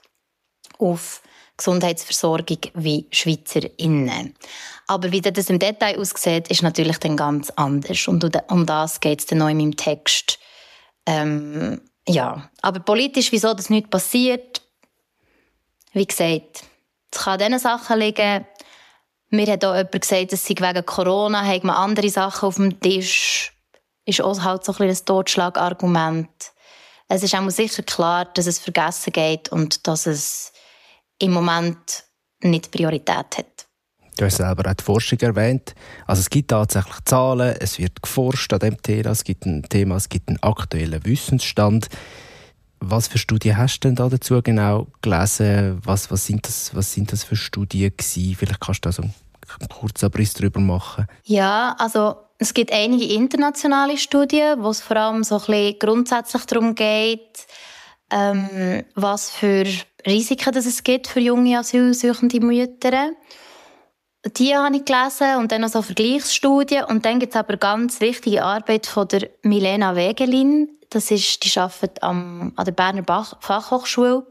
auf 0.78 1.22
Gesundheitsversorgung 1.56 2.58
wie 2.74 3.06
SchweizerInnen. 3.10 4.34
Aber 4.88 5.10
wie 5.10 5.20
das 5.20 5.50
im 5.50 5.58
Detail 5.58 5.98
aussieht, 5.98 6.48
ist 6.48 6.62
natürlich 6.62 6.98
dann 6.98 7.16
ganz 7.16 7.50
anders. 7.56 8.06
Und 8.08 8.30
um 8.50 8.66
das 8.66 9.00
geht 9.00 9.20
es 9.20 9.26
dann 9.26 9.38
noch 9.38 9.48
in 9.48 9.56
meinem 9.56 9.76
Text. 9.76 10.38
Ähm, 11.06 11.80
ja, 12.08 12.50
aber 12.62 12.80
politisch, 12.80 13.32
wieso 13.32 13.54
das 13.54 13.70
nicht 13.70 13.90
passiert, 13.90 14.62
wie 15.92 16.06
gesagt, 16.06 16.64
es 17.10 17.22
kann 17.22 17.40
an 17.40 17.50
diesen 17.50 17.58
Sachen 17.58 17.98
liegen. 17.98 18.46
Mir 19.30 19.52
hat 19.52 19.64
auch 19.64 19.74
jemand 19.74 20.00
gesagt, 20.00 20.32
dass 20.32 20.44
sie 20.44 20.56
wegen 20.56 20.86
Corona 20.86 21.44
hat 21.44 21.64
man 21.64 21.76
andere 21.76 22.10
Sachen 22.10 22.46
auf 22.46 22.56
dem 22.56 22.78
Tisch. 22.80 23.52
Ist 24.04 24.20
auch 24.20 24.40
halt 24.42 24.64
so 24.64 24.72
ein, 24.78 24.88
ein 24.88 25.04
Totschlagargument. 25.04 26.28
Es 27.08 27.22
ist 27.22 27.34
auch 27.34 27.50
sicher 27.50 27.82
klar, 27.82 28.26
dass 28.26 28.46
es 28.46 28.58
vergessen 28.58 29.12
geht 29.12 29.48
und 29.50 29.86
dass 29.86 30.06
es 30.06 30.52
im 31.18 31.32
Moment 31.32 32.04
nicht 32.40 32.70
Priorität 32.70 33.38
hat. 33.38 33.65
Du 34.18 34.24
hast 34.24 34.38
selber 34.38 34.70
auch 34.70 34.74
die 34.74 34.82
Forschung 34.82 35.18
erwähnt. 35.20 35.74
Also 36.06 36.20
es 36.20 36.30
gibt 36.30 36.50
tatsächlich 36.50 37.04
Zahlen, 37.04 37.54
es 37.60 37.78
wird 37.78 38.02
geforscht 38.02 38.52
an 38.52 38.60
dem 38.60 38.80
Thema, 38.80 39.10
es 39.10 39.24
gibt 39.24 39.44
ein 39.44 39.62
Thema, 39.62 39.96
es 39.96 40.08
gibt 40.08 40.28
einen 40.28 40.42
aktuellen 40.42 41.04
Wissensstand. 41.04 41.88
Was 42.80 43.08
für 43.08 43.18
Studien 43.18 43.56
hast 43.56 43.80
du 43.80 43.88
denn 43.88 43.96
da 43.96 44.08
dazu 44.08 44.40
genau 44.42 44.86
gelesen? 45.02 45.80
Was, 45.84 46.10
was, 46.10 46.26
sind, 46.26 46.46
das, 46.46 46.74
was 46.74 46.92
sind 46.92 47.12
das 47.12 47.24
für 47.24 47.36
Studien 47.36 47.92
gewesen? 47.94 48.36
Vielleicht 48.36 48.60
kannst 48.60 48.84
du 48.84 48.88
da 48.88 48.92
so 48.92 49.02
einen 49.02 49.12
kurzen 49.68 50.06
Abriss 50.06 50.32
darüber 50.32 50.60
machen. 50.60 51.06
Ja, 51.24 51.74
also 51.78 52.16
es 52.38 52.54
gibt 52.54 52.72
einige 52.72 53.12
internationale 53.14 53.98
Studien, 53.98 54.62
wo 54.62 54.70
es 54.70 54.80
vor 54.80 54.96
allem 54.96 55.24
so 55.24 55.36
ein 55.36 55.40
bisschen 55.46 55.78
grundsätzlich 55.78 56.44
darum 56.46 56.74
geht, 56.74 57.46
ähm, 58.10 58.82
was 58.94 59.30
für 59.30 59.66
Risiken 60.06 60.54
das 60.54 60.66
es 60.66 60.84
gibt 60.84 61.08
für 61.08 61.20
junge 61.20 61.58
asylsuchende 61.58 62.40
Mütter. 62.40 63.10
Die 64.32 64.56
habe 64.56 64.76
ich 64.76 64.84
gelesen 64.84 65.36
und 65.38 65.52
dann 65.52 65.60
noch 65.60 65.68
so 65.68 65.82
Vergleichsstudien. 65.82 66.84
Und 66.84 67.04
dann 67.04 67.20
gibt 67.20 67.34
es 67.34 67.38
aber 67.38 67.56
ganz 67.56 68.00
wichtige 68.00 68.44
Arbeit 68.44 68.86
von 68.86 69.06
der 69.08 69.28
Milena 69.42 69.94
Wegelin. 69.94 70.68
das 70.90 71.10
ist, 71.10 71.44
die 71.44 71.58
arbeitet 71.58 72.02
am, 72.02 72.52
an 72.56 72.64
der 72.64 72.72
Berner 72.72 73.04
Fachhochschule. 73.40 74.26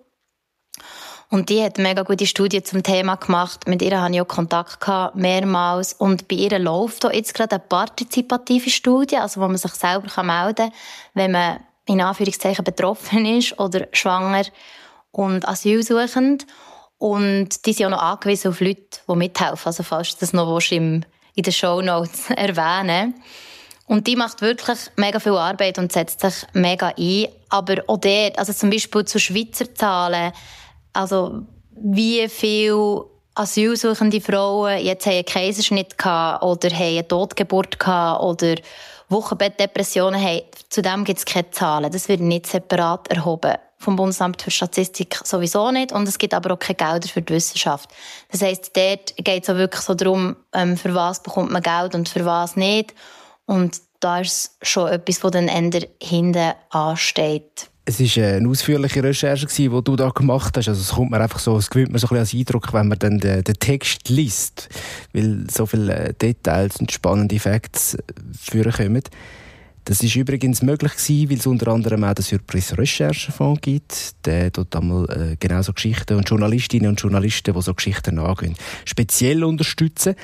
Und 1.30 1.50
die 1.50 1.64
hat 1.64 1.78
mega 1.78 2.04
gute 2.04 2.28
Studie 2.28 2.62
zum 2.62 2.84
Thema 2.84 3.16
gemacht. 3.16 3.68
Mit 3.68 3.82
ihr 3.82 4.02
hatte 4.02 4.14
ich 4.14 4.22
auch 4.22 4.28
Kontakt 4.28 4.80
gehabt, 4.80 5.16
mehrmals. 5.16 5.94
Und 5.94 6.28
bei 6.28 6.36
ihr 6.36 6.60
läuft 6.60 7.06
auch 7.06 7.12
jetzt 7.12 7.34
gerade 7.34 7.56
eine 7.56 7.64
partizipative 7.68 8.70
Studie, 8.70 9.18
also 9.18 9.42
wo 9.42 9.48
man 9.48 9.58
sich 9.58 9.74
selber 9.74 10.24
melden 10.24 10.56
kann, 10.56 10.72
wenn 11.14 11.32
man 11.32 11.60
in 11.88 12.02
Anführungszeichen 12.02 12.64
betroffen 12.64 13.26
ist 13.26 13.60
oder 13.60 13.88
schwanger 13.92 14.44
und 15.12 15.48
asylsuchend. 15.48 16.46
Und 17.06 17.68
die 17.68 17.74
sind 17.74 17.86
auch 17.86 17.92
noch 17.92 18.02
angewiesen 18.02 18.50
auf 18.50 18.62
Leute, 18.62 18.82
die 19.08 19.16
mithelfen. 19.16 19.68
Also 19.68 19.84
falls 19.84 20.16
du 20.16 20.22
das 20.22 20.34
noch 20.34 20.60
im, 20.72 21.04
in 21.36 21.44
den 21.44 21.54
Show 21.54 21.80
Notes 21.80 22.30
erwähnen 22.36 23.14
und 23.86 24.08
die 24.08 24.16
macht 24.16 24.42
wirklich 24.42 24.80
mega 24.96 25.20
viel 25.20 25.34
Arbeit 25.34 25.78
und 25.78 25.92
setzt 25.92 26.22
sich 26.22 26.34
mega 26.54 26.92
ein. 26.98 27.28
Aber 27.50 27.76
auch 27.86 28.00
dort, 28.00 28.40
also 28.40 28.54
zum 28.54 28.72
Beispiel 28.72 29.06
zu 29.06 29.20
Schweizer 29.20 29.72
Zahlen, 29.76 30.32
also 30.94 31.44
wie 31.76 32.28
viele 32.28 33.06
asylsuchende 33.36 34.20
Frauen 34.20 34.84
jetzt 34.84 35.06
haben 35.06 35.14
einen 35.14 35.26
Kaiserschnitt 35.26 36.00
gehabt 36.00 36.44
oder 36.44 36.72
haben 36.72 36.82
eine 36.82 37.08
Totgeburt 37.08 37.80
gehabt 37.80 38.24
oder 38.24 38.56
Wochenbettdepressionen 39.10 40.22
haben, 40.22 40.44
zu 40.70 40.82
dem 40.82 41.04
gibt 41.04 41.20
es 41.20 41.26
keine 41.26 41.52
Zahlen. 41.52 41.92
Das 41.92 42.10
wird 42.10 42.22
nicht 42.22 42.48
separat 42.48 43.08
erhoben. 43.10 43.56
Vom 43.78 43.96
Bundesamt 43.96 44.42
für 44.42 44.52
Statistik 44.52 45.20
sowieso 45.24 45.72
nicht. 45.72 45.92
Und 45.92 46.08
es 46.08 46.18
gibt 46.18 46.34
aber 46.34 46.54
auch 46.54 46.60
keine 46.60 46.76
Gelder 46.76 47.08
für 47.08 47.22
die 47.22 47.34
Wissenschaft. 47.34 47.90
Das 48.32 48.42
heisst, 48.42 48.76
dort 48.76 49.16
geht 49.18 49.44
es 49.44 49.50
auch 49.50 49.58
wirklich 49.58 49.82
so 49.82 49.94
darum, 49.94 50.36
ähm, 50.54 50.76
für 50.78 50.96
was 50.96 51.22
bekommt 51.22 51.52
man 51.52 51.62
Geld 51.62 51.94
und 51.94 52.10
für 52.10 52.26
was 52.26 52.56
nicht. 52.56 52.94
Und 53.46 53.80
da 54.00 54.20
ist 54.20 54.58
schon 54.62 54.92
etwas, 54.92 55.24
was 55.24 55.32
dann 55.32 55.48
eher 55.48 55.88
hinten 56.02 56.54
ansteht. 56.70 57.70
Es 57.88 58.00
war 58.00 58.24
eine 58.26 58.50
ausführliche 58.50 59.04
Recherche, 59.04 59.46
die 59.46 59.70
du 59.70 59.96
da 59.96 60.10
gemacht 60.10 60.58
hast. 60.58 60.68
Also 60.68 60.82
es 60.82 60.90
kommt 60.90 61.12
mir 61.12 61.22
einfach 61.22 61.38
so, 61.38 61.56
es 61.56 61.70
gewinnt 61.70 61.92
mir 61.92 62.00
so 62.00 62.08
ein 62.08 62.20
bisschen 62.20 62.20
als 62.20 62.34
Eindruck, 62.34 62.74
wenn 62.74 62.88
man 62.88 62.98
dann 62.98 63.20
den, 63.20 63.44
den 63.44 63.56
Text 63.60 64.10
liest, 64.10 64.70
weil 65.14 65.46
so 65.52 65.68
viele 65.68 66.14
Details 66.14 66.78
und 66.78 66.92
spannende 66.92 67.40
Facts 67.40 67.96
vorkommen. 68.34 69.04
Das 69.86 70.02
ist 70.02 70.16
übrigens 70.16 70.64
möglich 70.64 70.94
gewesen, 70.94 71.30
weil 71.30 71.38
es 71.38 71.46
unter 71.46 71.68
anderem 71.68 72.04
auch 72.06 72.16
den 72.16 72.24
Surprise 72.24 72.76
Recherchefonds 72.76 73.62
gibt. 73.62 74.26
Der 74.26 74.52
tut 74.52 74.76
einmal 74.76 75.06
äh, 75.12 75.36
genau 75.40 75.62
so 75.62 75.74
Geschichten 75.74 76.18
und 76.18 76.28
Journalistinnen 76.28 76.90
und 76.90 77.00
Journalisten, 77.00 77.54
die 77.54 77.62
so 77.62 77.76
Geschichten 77.76 78.18
angehen, 78.18 78.56
speziell 78.86 79.44
unterstützen. 79.44 80.16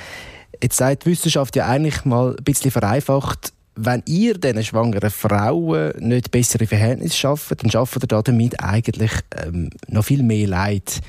Jetzt 0.61 0.77
sagt 0.77 1.05
die 1.05 1.11
Wissenschaft 1.11 1.55
ja 1.55 1.67
eigentlich 1.67 2.05
mal 2.05 2.35
ein 2.35 2.43
bisschen 2.43 2.71
vereinfacht, 2.71 3.53
wenn 3.75 4.03
ihr 4.05 4.37
diesen 4.37 4.63
schwangeren 4.63 5.09
Frauen 5.09 5.93
nicht 5.99 6.31
bessere 6.31 6.67
Verhältnisse 6.67 7.15
schafft, 7.15 7.63
dann 7.63 7.71
schafft 7.71 8.03
ihr 8.03 8.07
damit 8.07 8.61
eigentlich 8.61 9.11
ähm, 9.45 9.69
noch 9.87 10.03
viel 10.03 10.23
mehr 10.23 10.47
Leid. 10.47 11.01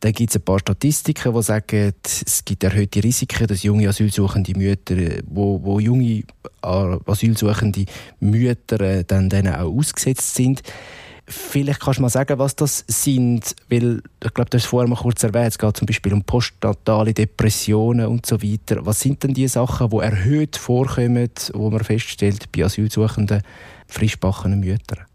Da 0.00 0.10
gibt 0.10 0.30
es 0.30 0.36
ein 0.36 0.42
paar 0.42 0.58
Statistiken, 0.58 1.32
die 1.32 1.42
sagen, 1.42 1.94
es 2.04 2.44
gibt 2.44 2.62
erhöhte 2.62 3.02
Risiken, 3.02 3.46
dass 3.46 3.62
junge 3.62 3.88
asylsuchende 3.88 4.52
Mütter, 4.54 4.96
wo, 5.26 5.62
wo 5.62 5.80
junge 5.80 6.24
äh, 6.62 6.98
asylsuchende 7.06 7.86
Mütter 8.20 8.80
äh, 8.80 9.04
dann 9.04 9.30
denen 9.30 9.54
auch 9.54 9.74
ausgesetzt 9.74 10.34
sind. 10.34 10.62
Vielleicht 11.26 11.80
kannst 11.80 11.98
du 11.98 12.02
mal 12.02 12.10
sagen, 12.10 12.38
was 12.38 12.54
das 12.54 12.84
sind, 12.86 13.56
weil 13.70 14.02
ich 14.22 14.34
glaube, 14.34 14.50
du 14.50 14.56
hast 14.56 14.64
es 14.64 14.68
vorher 14.68 14.88
mal 14.88 14.96
kurz 14.96 15.22
erwähnt, 15.22 15.48
es 15.48 15.58
geht 15.58 15.76
zum 15.76 15.86
Beispiel 15.86 16.12
um 16.12 16.22
postnatale 16.22 17.14
Depressionen 17.14 18.06
und 18.06 18.26
so 18.26 18.42
weiter. 18.42 18.84
Was 18.84 19.00
sind 19.00 19.22
denn 19.22 19.32
die 19.32 19.48
Sachen, 19.48 19.88
die 19.88 19.96
erhöht 19.96 20.56
vorkommen, 20.56 21.30
wo 21.54 21.70
man 21.70 21.82
feststellt 21.82 22.52
bei 22.52 22.64
asylsuchenden, 22.64 23.42
frischbachenen 23.88 24.60
Müttern? 24.60 25.06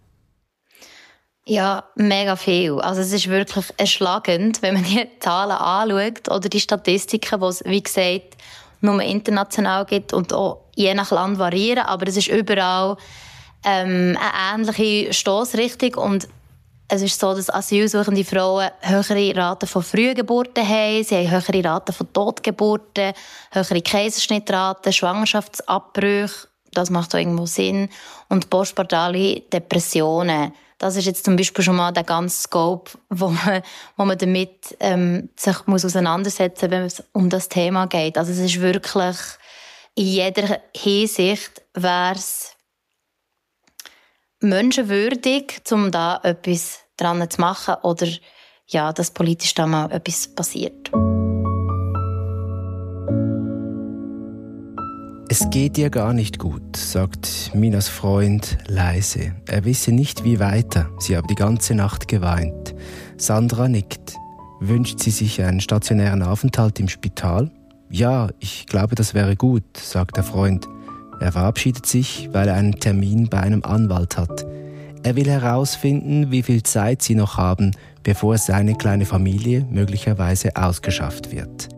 Ja, 1.46 1.86
mega 1.96 2.36
viel. 2.36 2.80
Also 2.80 3.02
es 3.02 3.12
ist 3.12 3.28
wirklich 3.28 3.66
erschlagend, 3.78 4.62
wenn 4.62 4.76
man 4.76 4.84
die 4.84 5.08
Zahlen 5.20 5.52
anschaut 5.52 6.30
oder 6.30 6.50
die 6.50 6.60
Statistiken, 6.60 7.40
die 7.40 7.46
es, 7.46 7.64
wie 7.66 7.84
gesagt, 7.84 8.38
nur 8.82 9.02
international 9.02 9.86
gibt 9.86 10.14
und 10.14 10.34
auch 10.34 10.66
je 10.76 10.94
nach 10.94 11.12
Land 11.12 11.38
variieren, 11.38 11.86
aber 11.86 12.08
es 12.08 12.18
ist 12.18 12.28
überall 12.28 12.98
ähm, 13.64 14.18
eine 14.20 14.64
ähnliche 14.64 15.14
Stoßrichtung 15.14 15.96
und 15.96 16.28
es 16.92 17.04
ist 17.04 17.20
so, 17.20 17.36
dass 17.36 17.52
asylsuchende 17.52 18.26
Frauen 18.26 18.70
höhere 18.82 19.36
Raten 19.36 19.68
von 19.68 19.84
Frühgeburten 19.84 20.68
haben, 20.68 21.04
sie 21.04 21.16
haben 21.16 21.30
höhere 21.30 21.64
Raten 21.64 21.94
von 21.94 22.12
Totgeburten, 22.12 23.14
höhere 23.52 23.82
Kaiserschnittraten, 23.82 24.92
Schwangerschaftsabbrüche, 24.92 26.48
das 26.72 26.90
macht 26.90 27.14
auch 27.14 27.20
irgendwo 27.20 27.46
Sinn, 27.46 27.90
und 28.28 28.50
postpartale 28.50 29.42
Depressionen. 29.42 30.52
Das 30.80 30.96
ist 30.96 31.06
jetzt 31.06 31.26
zum 31.26 31.36
Beispiel 31.36 31.64
schon 31.64 31.76
mal 31.76 31.92
der 31.92 32.06
ganze 32.06 32.44
Scope, 32.44 32.92
wo 33.10 33.28
man, 33.28 33.62
wo 33.98 34.06
man 34.06 34.18
damit 34.18 34.76
ähm, 34.80 35.30
sich 35.36 35.68
muss 35.68 35.86
auseinandersetzen 35.86 36.66
muss, 36.66 36.72
wenn 36.72 36.86
es 36.86 37.04
um 37.12 37.30
das 37.30 37.50
Thema 37.50 37.86
geht. 37.86 38.18
Also 38.18 38.32
es 38.32 38.40
ist 38.40 38.62
wirklich 38.62 39.18
in 39.96 40.06
jeder 40.06 40.62
Hinsicht 40.76 41.62
wäre 41.74 42.16
es 42.16 42.56
menschenwürdig, 44.42 45.62
um 45.72 45.92
da 45.92 46.20
etwas 46.24 46.80
dran 46.98 47.30
zu 47.30 47.42
machen 47.42 47.76
oder 47.84 48.08
ja, 48.68 48.94
dass 48.94 49.12
politisch 49.12 49.54
da 49.56 49.66
mal 49.66 49.92
etwas 49.92 50.28
passiert. 50.28 50.92
Es 55.32 55.48
geht 55.52 55.78
ihr 55.78 55.92
gar 55.92 56.14
nicht 56.14 56.40
gut, 56.40 56.76
sagt 56.76 57.52
Minas 57.54 57.88
Freund 57.88 58.58
leise. 58.68 59.36
Er 59.48 59.64
wisse 59.64 59.92
nicht, 59.92 60.24
wie 60.24 60.40
weiter. 60.40 60.90
Sie 60.98 61.16
habe 61.16 61.28
die 61.28 61.36
ganze 61.36 61.76
Nacht 61.76 62.08
geweint. 62.08 62.74
Sandra 63.18 63.68
nickt. 63.68 64.16
Wünscht 64.60 65.00
sie 65.00 65.12
sich 65.12 65.42
einen 65.44 65.62
stationären 65.62 66.24
Aufenthalt 66.24 66.80
im 66.80 66.90
Spital? 66.90 67.52
Ja, 67.92 68.30
ich 68.40 68.66
glaube, 68.66 68.96
das 68.96 69.14
wäre 69.14 69.36
gut, 69.36 69.78
sagt 69.78 70.18
der 70.18 70.24
Freund. 70.24 70.68
Er 71.20 71.34
verabschiedet 71.34 71.86
sich, 71.86 72.30
weil 72.32 72.48
er 72.48 72.56
einen 72.56 72.80
Termin 72.80 73.28
bei 73.30 73.40
einem 73.40 73.64
Anwalt 73.64 74.18
hat. 74.18 74.46
Er 75.04 75.16
will 75.16 75.30
herausfinden, 75.30 76.32
wie 76.32 76.44
viel 76.44 76.64
Zeit 76.64 77.02
sie 77.02 77.16
noch 77.16 77.38
haben, 77.38 77.72
bevor 78.04 78.38
seine 78.38 78.76
kleine 78.76 79.06
Familie 79.06 79.66
möglicherweise 79.70 80.56
ausgeschafft 80.56 81.32
wird. 81.32 81.70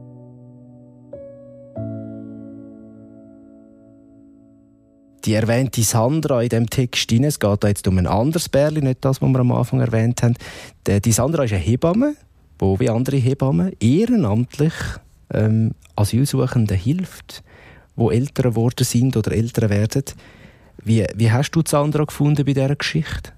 Die 5.26 5.34
erwähnte 5.34 5.84
Sandra 5.84 6.42
in 6.42 6.50
dem 6.50 6.70
Text, 6.70 7.12
es 7.12 7.40
geht 7.40 7.64
da 7.64 7.68
jetzt 7.68 7.88
um 7.88 7.98
ein 8.00 8.08
anderes 8.08 8.50
Bärli, 8.50 8.82
nicht 8.82 9.06
das, 9.06 9.22
was 9.22 9.30
wir 9.30 9.40
am 9.40 9.52
Anfang 9.52 9.80
erwähnt 9.80 10.24
haben. 10.24 10.36
Die 10.88 11.12
Sandra 11.12 11.44
ist 11.44 11.54
eine 11.54 11.62
Hebamme, 11.62 12.16
die 12.60 12.80
wie 12.80 12.90
andere 12.90 13.18
Hebammen 13.18 13.72
ehrenamtlich 13.80 14.74
ähm, 15.32 15.72
Asylsuchenden 15.96 16.78
hilft 16.78 17.44
wo 18.02 18.12
älter 18.12 18.44
geworden 18.44 18.84
sind 18.84 19.16
oder 19.16 19.32
älter 19.32 19.70
werden. 19.70 20.04
Wie, 20.84 21.06
wie 21.16 21.32
hast 21.32 21.52
du 21.52 21.62
Sandra 21.66 22.04
gefunden 22.04 22.46
bei 22.46 22.54
dieser 22.54 22.76
Geschichte? 22.76 23.32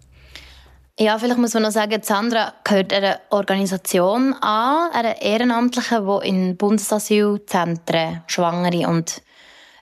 Ja, 0.99 1.17
vielleicht 1.17 1.39
muss 1.39 1.55
man 1.55 1.63
noch 1.63 1.71
sagen, 1.71 2.01
Sandra 2.03 2.53
gehört 2.63 2.93
einer 2.93 3.19
Organisation 3.31 4.33
an, 4.33 4.91
einer 4.91 5.21
Ehrenamtlichen, 5.21 6.05
die 6.05 6.27
in 6.27 6.57
Bundesasylzentren 6.57 8.23
Schwangere 8.27 8.87
und 8.87 9.21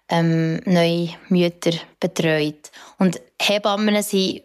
ähm, 0.07 0.61
neue 0.65 1.09
Mütter 1.27 1.71
betreut. 1.99 2.71
Und 2.97 3.21
Hebammen 3.41 4.01
sind 4.03 4.41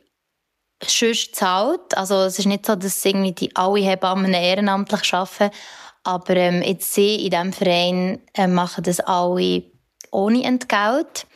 sonst 0.84 1.36
zahlt. 1.36 1.96
Also 1.96 2.22
es 2.22 2.38
ist 2.38 2.46
nicht 2.46 2.66
so, 2.66 2.74
dass 2.74 3.04
irgendwie 3.04 3.32
die 3.32 3.54
alle 3.54 3.80
Hebammen 3.80 4.34
ehrenamtlich 4.34 5.14
arbeiten, 5.14 5.54
aber 6.02 6.36
ähm, 6.36 6.62
jetzt 6.62 6.94
sie 6.94 7.24
in 7.24 7.30
diesem 7.30 7.52
Verein 7.52 8.20
äh, 8.34 8.46
machen 8.46 8.84
das 8.84 9.00
alle 9.00 9.62
ohne 10.10 10.44
Entgelt. 10.44 11.26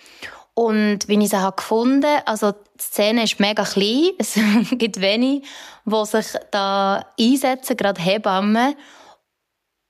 Und 0.55 1.09
wie 1.09 1.23
ich 1.23 1.31
sie 1.31 1.41
habe 1.41 1.57
gefunden 1.57 2.21
also 2.27 2.53
die 2.53 2.83
Szene 2.83 3.25
ist 3.25 3.41
mega 3.41 3.65
klein, 3.65 4.11
es 4.19 4.35
gibt 4.73 5.01
wenige, 5.01 5.47
die 5.87 6.07
sich 6.07 6.27
da 6.51 7.05
einsetzen, 7.19 7.77
gerade 7.77 8.01
Hebammen. 8.01 8.75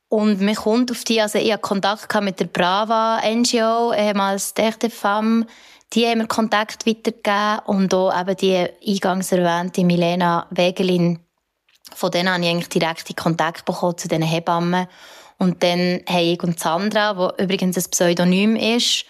Und 0.09 0.41
mir 0.41 0.57
kommt 0.57 0.91
auf 0.91 1.05
die, 1.05 1.21
also 1.21 1.39
ich 1.39 1.53
hatte 1.53 1.63
Kontakt 1.63 2.13
mit 2.21 2.41
der 2.41 2.47
Brava 2.47 3.21
NGO, 3.25 3.93
ehemals 3.93 4.55
Terre 4.55 4.77
de 4.77 4.91
Femme, 4.91 5.47
die 5.93 6.07
haben 6.07 6.19
mir 6.19 6.27
Kontakt 6.27 6.87
weitergegeben 6.87 7.61
und 7.67 7.93
auch 7.95 8.19
eben 8.21 8.37
die 8.37 8.69
eingangs 8.87 9.33
erwähnte 9.33 9.85
Milena 9.85 10.47
Wegelin, 10.51 11.21
von 11.95 12.11
denen 12.11 12.33
habe 12.33 12.43
ich 12.43 12.51
eigentlich 12.51 12.69
direkt 12.69 13.17
Kontakt 13.17 13.65
bekommen 13.65 13.99
zu 13.99 14.09
diesen 14.09 14.23
Hebammen. 14.23 14.87
Und 15.41 15.63
dann 15.63 16.03
haben 16.07 16.25
ich 16.27 16.43
und 16.43 16.61
Sandra, 16.61 17.17
wo 17.17 17.31
übrigens 17.43 17.79
ein 17.79 17.91
Pseudonym 17.91 18.57
ist, 18.57 19.07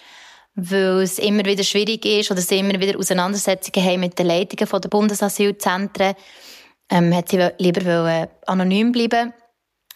weil 0.55 1.01
es 1.01 1.19
immer 1.19 1.43
wieder 1.43 1.63
schwierig 1.65 2.05
ist 2.05 2.31
oder 2.31 2.39
sie 2.39 2.59
immer 2.59 2.79
wieder 2.79 2.97
Auseinandersetzungen 2.97 3.85
haben 3.85 3.99
mit 3.99 4.17
den 4.17 4.27
Leitungen 4.27 4.81
der 4.81 4.89
Bundesasylzentren, 4.89 6.15
ähm, 6.89 7.13
hat 7.13 7.27
sie 7.27 7.49
lieber 7.57 8.29
anonym 8.47 8.93
bleiben. 8.93 9.33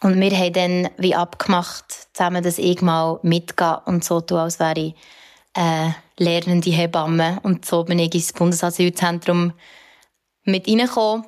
Und 0.02 0.20
wir 0.20 0.32
haben 0.32 0.54
dann 0.54 0.90
wie 0.98 1.16
abgemacht, 1.16 2.10
zusammen, 2.12 2.44
dass 2.44 2.58
ich 2.58 2.82
mal 2.82 3.18
mitgehe 3.24 3.80
und 3.86 4.04
so 4.04 4.20
tun, 4.20 4.40
als 4.40 4.60
wäre 4.60 4.78
ich 4.78 4.96
äh, 5.54 5.92
lernende 6.18 6.70
Hebamme. 6.70 7.40
Und 7.44 7.66
so 7.66 7.86
bin 7.86 8.00
ich 8.00 8.14
ins 8.14 8.34
Bundesasylzentrum 8.34 9.54
mit 10.44 10.68
reingekommen 10.68 11.24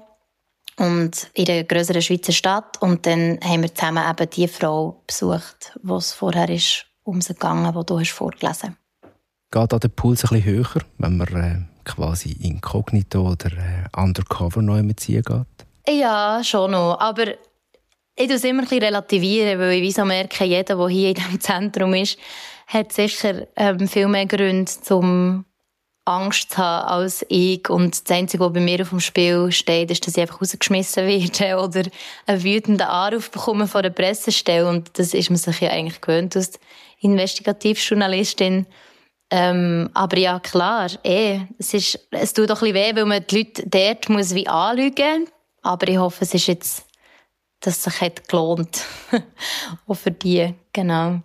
und 0.78 1.30
in 1.34 1.50
einer 1.50 1.64
größeren 1.64 2.02
Schweizer 2.02 2.32
Stadt. 2.32 2.82
Und 2.82 3.06
dann 3.06 3.40
haben 3.44 3.64
wir 3.64 3.74
zusammen 3.74 4.04
eben 4.10 4.30
die 4.30 4.48
Frau 4.48 5.02
besucht, 5.06 5.74
die 5.82 5.94
es 5.94 6.14
vorher 6.14 6.50
ist 6.50 6.86
umgegangen, 7.04 7.74
die 7.74 7.86
du 7.86 8.00
hast 8.00 8.12
vorgelesen 8.12 8.78
Geht 9.50 9.72
da 9.72 9.80
der 9.80 9.88
Puls 9.88 10.26
ein 10.26 10.42
bisschen 10.42 10.44
höher, 10.44 10.82
wenn 10.98 11.18
man 11.18 11.28
äh, 11.28 11.62
quasi 11.86 12.34
inkognito 12.42 13.32
oder 13.32 13.52
äh, 13.54 14.00
undercover 14.00 14.62
neu 14.62 14.84
mitziehen 14.84 15.24
geht? 15.24 15.98
Ja, 16.00 16.44
schon 16.44 16.72
noch. 16.72 17.00
Aber 17.00 17.28
ich 18.16 18.30
es 18.30 18.44
immer 18.44 18.64
ein 18.64 18.68
bisschen 18.68 18.84
relativieren, 18.84 19.60
weil 19.60 19.74
ich 19.74 19.82
wie 19.84 19.92
so 19.92 20.04
merke, 20.04 20.44
jeder, 20.44 20.76
der 20.76 20.88
hier 20.90 21.10
in 21.10 21.16
diesem 21.16 21.40
Zentrum 21.40 21.94
ist, 21.94 22.18
hat 22.68 22.92
sicher 22.92 23.48
ähm, 23.56 23.88
viel 23.88 24.10
mehr 24.10 24.26
Gründe, 24.26 24.72
um 24.90 25.46
Angst 26.08 26.52
zu 26.52 26.58
haben 26.58 26.88
als 26.88 27.26
ich. 27.30 27.70
Und 27.70 28.08
das 28.08 28.16
Einzige, 28.16 28.44
was 28.44 28.54
bei 28.54 28.60
mir 28.60 28.82
auf 28.82 28.90
dem 28.90 29.00
Spiel 29.00 29.52
steht, 29.52 29.92
ist, 29.92 30.06
dass 30.08 30.16
ich 30.16 30.22
einfach 30.22 30.42
rausgeschmissen 30.42 31.06
werde 31.06 31.58
oder 31.64 31.84
einen 32.26 32.44
wütenden 32.44 32.88
Anruf 32.88 33.30
bekomme 33.32 33.68
von 33.68 33.84
der 33.84 33.90
Pressestelle. 33.90 34.68
Und 34.68 34.98
das 34.98 35.14
ist 35.14 35.30
man 35.30 35.38
sich 35.38 35.60
ja 35.60 35.70
eigentlich 35.70 36.02
gewöhnt 36.02 36.36
als 36.36 36.60
Investigativjournalistin. 37.00 38.66
Ähm, 39.30 39.90
aber 39.94 40.18
ja, 40.18 40.40
klar, 40.40 40.90
eh, 41.04 41.42
es, 41.58 41.74
ist, 41.74 42.08
es 42.12 42.34
tut 42.34 42.50
doch 42.50 42.62
ein 42.62 42.72
bisschen 42.72 42.96
weh, 42.96 42.96
weil 42.96 43.06
man 43.06 43.26
die 43.28 43.38
Leute 43.38 43.64
dort 43.68 44.10
muss 44.10 44.34
wie 44.34 44.48
anlügen 44.48 45.28
Aber 45.64 45.88
ich 45.88 45.98
hoffe, 45.98 46.24
es 46.24 46.34
ist 46.34 46.48
jetzt, 46.48 46.86
dass 47.60 47.78
es 47.78 47.84
sich 47.84 48.02
hat 48.02 48.30
gelohnt. 48.30 48.86
Auch 49.88 49.96
für 49.96 50.12
die, 50.12 50.54
genau. 50.72 51.22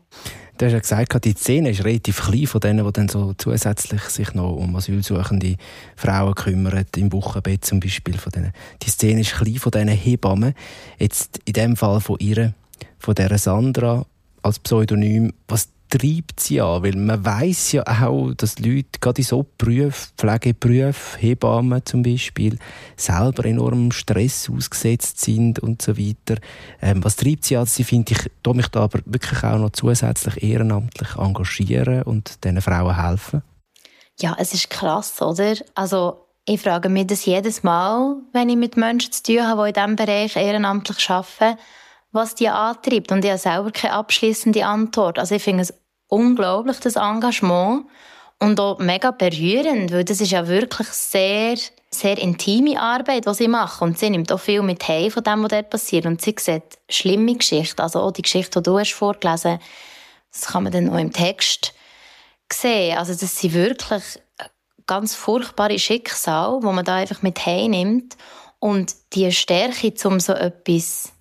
Du 0.58 0.66
hast 0.66 0.72
ja 0.72 0.78
gesagt, 0.78 1.24
die 1.24 1.32
Szene 1.32 1.70
ist 1.70 1.84
relativ 1.84 2.20
klein 2.20 2.46
von 2.46 2.60
denen, 2.60 2.86
die 2.86 2.92
dann 2.92 3.08
so 3.08 3.32
zusätzlich 3.34 4.02
sich 4.02 4.34
noch 4.34 4.52
um 4.52 4.76
asylsuchende 4.76 5.56
Frauen 5.96 6.34
kümmern, 6.34 6.84
im 6.96 7.12
Wochenbett 7.12 7.64
zum 7.64 7.80
Beispiel. 7.80 8.16
Von 8.18 8.32
denen. 8.32 8.52
Die 8.82 8.90
Szene 8.90 9.22
ist 9.22 9.32
klein 9.32 9.56
von 9.56 9.72
diesen 9.72 9.88
Hebammen. 9.88 10.54
Jetzt 10.98 11.40
in 11.44 11.54
dem 11.54 11.76
Fall 11.76 12.00
von 12.00 12.16
ihr, 12.20 12.54
von 12.98 13.14
der 13.14 13.36
Sandra 13.38 14.04
als 14.42 14.58
Pseudonym. 14.58 15.32
Was 15.48 15.68
treibt 15.98 16.40
sie 16.40 16.60
an? 16.60 16.82
Weil 16.82 16.96
man 16.96 17.24
weiß 17.24 17.72
ja 17.72 17.82
auch, 17.86 18.32
dass 18.34 18.58
Leute 18.58 18.98
gerade 19.00 19.20
in 19.20 19.24
so 19.24 19.46
Berufen, 19.58 20.12
Pflegeberufen, 20.16 21.20
Hebammen 21.20 21.84
zum 21.84 22.02
Beispiel, 22.02 22.58
selber 22.96 23.44
enorm 23.44 23.92
Stress 23.92 24.50
ausgesetzt 24.50 25.20
sind 25.20 25.58
und 25.58 25.82
so 25.82 25.98
weiter. 25.98 26.40
Ähm, 26.80 27.04
was 27.04 27.16
treibt 27.16 27.44
sie 27.44 27.56
an? 27.56 27.66
Sie 27.66 27.84
finde 27.84 28.12
ich, 28.12 28.30
da 28.42 28.52
mich 28.52 28.68
da 28.68 28.84
aber 28.84 29.00
wirklich 29.04 29.44
auch 29.44 29.58
noch 29.58 29.70
zusätzlich 29.70 30.42
ehrenamtlich 30.42 31.16
engagieren 31.16 32.02
und 32.02 32.42
diesen 32.42 32.62
Frauen 32.62 32.96
helfen. 32.96 33.42
Ja, 34.18 34.36
es 34.38 34.54
ist 34.54 34.70
krass, 34.70 35.20
oder? 35.20 35.54
Also 35.74 36.26
ich 36.44 36.60
frage 36.60 36.88
mich 36.88 37.06
das 37.06 37.24
jedes 37.26 37.62
Mal, 37.62 38.16
wenn 38.32 38.48
ich 38.48 38.56
mit 38.56 38.76
Menschen 38.76 39.12
zu 39.12 39.22
tun 39.22 39.46
habe, 39.46 39.72
die 39.72 39.80
in 39.80 39.96
diesem 39.96 39.96
Bereich 39.96 40.36
ehrenamtlich 40.36 41.10
arbeiten, 41.10 41.58
was 42.12 42.34
die 42.34 42.48
antreibt. 42.48 43.12
Und 43.12 43.24
ich 43.24 43.30
habe 43.30 43.38
selber 43.38 43.70
keine 43.70 43.94
abschließende 43.94 44.64
Antwort. 44.64 45.18
Also 45.18 45.34
ich 45.34 45.42
finde 45.42 45.62
es 45.62 45.81
unglaublich, 46.12 46.78
das 46.80 46.96
Engagement. 46.96 47.86
Und 48.38 48.58
auch 48.58 48.78
mega 48.78 49.12
berührend, 49.12 49.92
weil 49.92 50.04
das 50.04 50.20
ist 50.20 50.32
ja 50.32 50.48
wirklich 50.48 50.88
sehr, 50.88 51.56
sehr 51.90 52.18
intime 52.18 52.80
Arbeit, 52.80 53.26
die 53.26 53.34
sie 53.34 53.46
machen. 53.46 53.88
Und 53.88 53.98
sie 53.98 54.10
nimmt 54.10 54.32
auch 54.32 54.40
viel 54.40 54.62
mit 54.62 54.86
heim 54.88 55.12
von 55.12 55.22
dem, 55.22 55.42
was 55.44 55.50
dort 55.50 55.70
passiert. 55.70 56.06
Und 56.06 56.20
sie 56.20 56.34
sieht 56.36 56.78
schlimme 56.88 57.36
Geschichten. 57.36 57.80
Also 57.80 58.00
auch 58.00 58.10
die 58.10 58.22
Geschichte, 58.22 58.60
die 58.60 58.64
du 58.64 58.78
hast 58.78 58.92
vorgelesen 58.92 59.60
das 60.32 60.46
kann 60.46 60.64
man 60.64 60.72
dann 60.72 60.88
auch 60.88 60.98
im 60.98 61.12
Text 61.12 61.74
sehen. 62.50 62.96
Also 62.96 63.12
das 63.14 63.38
sind 63.38 63.52
wirklich 63.52 64.02
ganz 64.86 65.14
furchtbare 65.14 65.78
Schicksale, 65.78 66.60
die 66.60 66.66
man 66.66 66.84
da 66.84 66.96
einfach 66.96 67.22
mit 67.22 67.46
nimmt. 67.46 68.16
Und 68.58 68.94
die 69.12 69.30
Stärke, 69.30 69.92
um 70.04 70.20
so 70.20 70.32
etwas 70.32 71.12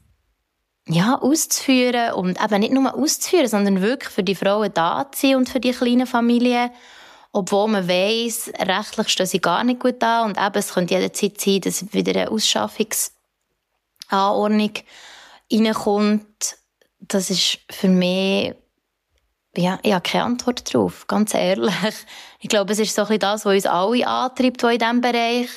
ja, 0.87 1.19
auszuführen 1.19 2.13
und 2.13 2.41
eben 2.41 2.59
nicht 2.59 2.73
nur 2.73 2.95
auszuführen, 2.95 3.47
sondern 3.47 3.81
wirklich 3.81 4.11
für 4.11 4.23
die 4.23 4.35
Frauen 4.35 4.73
da 4.73 5.11
zu 5.11 5.27
sein 5.27 5.35
und 5.35 5.49
für 5.49 5.59
die 5.59 5.71
kleinen 5.71 6.07
Familien. 6.07 6.71
Obwohl 7.33 7.69
man 7.69 7.87
weiss, 7.87 8.51
rechtlich 8.59 9.07
stehen 9.09 9.25
sie 9.25 9.39
gar 9.39 9.63
nicht 9.63 9.79
gut 9.79 10.01
da 10.01 10.25
und 10.25 10.37
eben, 10.37 10.55
es 10.55 10.73
könnte 10.73 10.95
jederzeit 10.95 11.39
sein, 11.39 11.61
dass 11.61 11.93
wieder 11.93 12.19
eine 12.19 12.29
Ausschaffungsanordnung 12.29 14.73
reinkommt. 15.51 16.57
Das 16.99 17.29
ist 17.29 17.59
für 17.69 17.87
mich, 17.87 18.53
ja, 19.55 19.79
ich 19.81 19.93
habe 19.93 20.09
keine 20.09 20.25
Antwort 20.25 20.73
darauf, 20.73 21.07
ganz 21.07 21.33
ehrlich. 21.33 21.73
Ich 22.39 22.49
glaube, 22.49 22.73
es 22.73 22.79
ist 22.79 22.95
so 22.95 23.03
ein 23.03 23.07
bisschen 23.07 23.19
das, 23.19 23.45
was 23.45 23.53
uns 23.53 23.65
alle 23.65 24.05
antreibt, 24.07 24.61
die 24.61 24.65
in 24.65 24.79
diesem 24.79 25.01
Bereich 25.01 25.49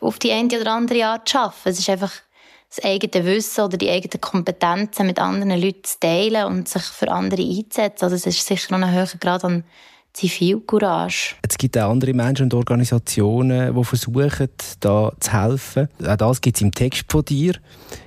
auf 0.00 0.18
die 0.18 0.32
eine 0.32 0.60
oder 0.60 0.72
andere 0.72 1.06
Art 1.06 1.34
arbeiten. 1.34 1.70
Es 1.70 1.78
ist 1.78 1.88
einfach 1.88 2.12
das 2.74 2.84
eigene 2.84 3.24
Wissen 3.24 3.64
oder 3.64 3.76
die 3.76 3.90
eigenen 3.90 4.20
Kompetenzen 4.20 5.06
mit 5.06 5.18
anderen 5.18 5.60
Leuten 5.60 5.84
zu 5.84 6.00
teilen 6.00 6.46
und 6.46 6.68
sich 6.68 6.82
für 6.82 7.10
andere 7.10 7.42
einzusetzen. 7.42 8.04
Also 8.04 8.16
es 8.16 8.26
ist 8.26 8.46
sicher 8.46 8.76
noch 8.76 8.86
ein 8.86 8.92
höherer 8.92 9.18
Grad 9.18 9.44
an 9.44 9.64
Zivilcourage. 10.12 11.34
Es 11.42 11.58
gibt 11.58 11.76
auch 11.76 11.90
andere 11.90 12.14
Menschen 12.14 12.44
und 12.44 12.54
Organisationen, 12.54 13.74
die 13.74 13.84
versuchen, 13.84 14.48
da 14.80 15.12
zu 15.18 15.32
helfen. 15.32 15.88
Auch 16.06 16.16
das 16.16 16.40
gibt 16.40 16.56
es 16.56 16.62
im 16.62 16.72
Text 16.72 17.04
von 17.08 17.24
dir. 17.24 17.54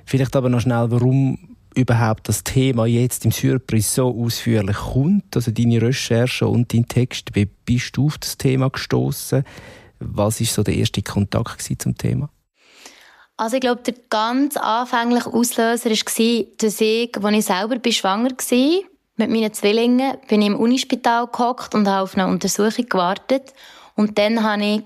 Vielleicht 0.06 0.36
aber 0.36 0.50
noch 0.50 0.62
schnell, 0.62 0.90
warum 0.90 1.38
überhaupt 1.76 2.28
das 2.28 2.44
Thema 2.44 2.86
jetzt 2.88 3.26
im 3.26 3.32
Surprise 3.32 3.94
so 3.94 4.24
ausführlich 4.24 4.78
kommt, 4.78 5.36
also 5.36 5.52
deine 5.52 5.82
Recherche 5.82 6.48
und 6.48 6.74
dein 6.74 6.88
Text. 6.88 7.36
Wie 7.36 7.46
bist 7.46 7.96
du 7.98 8.08
auf 8.08 8.18
das 8.18 8.38
Thema 8.38 8.70
gestoßen? 8.70 9.44
Was 10.00 10.42
ist 10.42 10.54
so 10.54 10.64
der 10.64 10.76
erste 10.76 11.02
Kontakt 11.02 11.62
zum 11.62 11.98
Thema? 11.98 12.30
Also 13.38 13.58
ich 13.58 13.62
glaube, 13.62 13.84
der 13.84 13.94
ganz 14.10 14.58
anfängliche 14.58 15.32
Auslöser 15.32 15.92
war, 15.92 16.46
dass 16.58 16.82
ich, 16.82 17.16
als 17.16 17.36
ich 17.36 17.46
selber 17.46 17.92
schwanger 17.92 18.32
war, 18.32 18.84
mit 19.18 19.30
meinen 19.30 19.54
Zwillingen, 19.54 20.18
bin 20.28 20.42
ich 20.42 20.48
im 20.48 20.56
Unispital 20.60 21.28
gehockt 21.28 21.76
und 21.76 21.88
habe 21.88 22.04
auf 22.04 22.16
eine 22.16 22.28
Untersuchung 22.28 22.90
gewartet. 22.90 23.54
Und 23.96 24.18
dann 24.18 24.44
habe 24.44 24.66
ich 24.66 24.84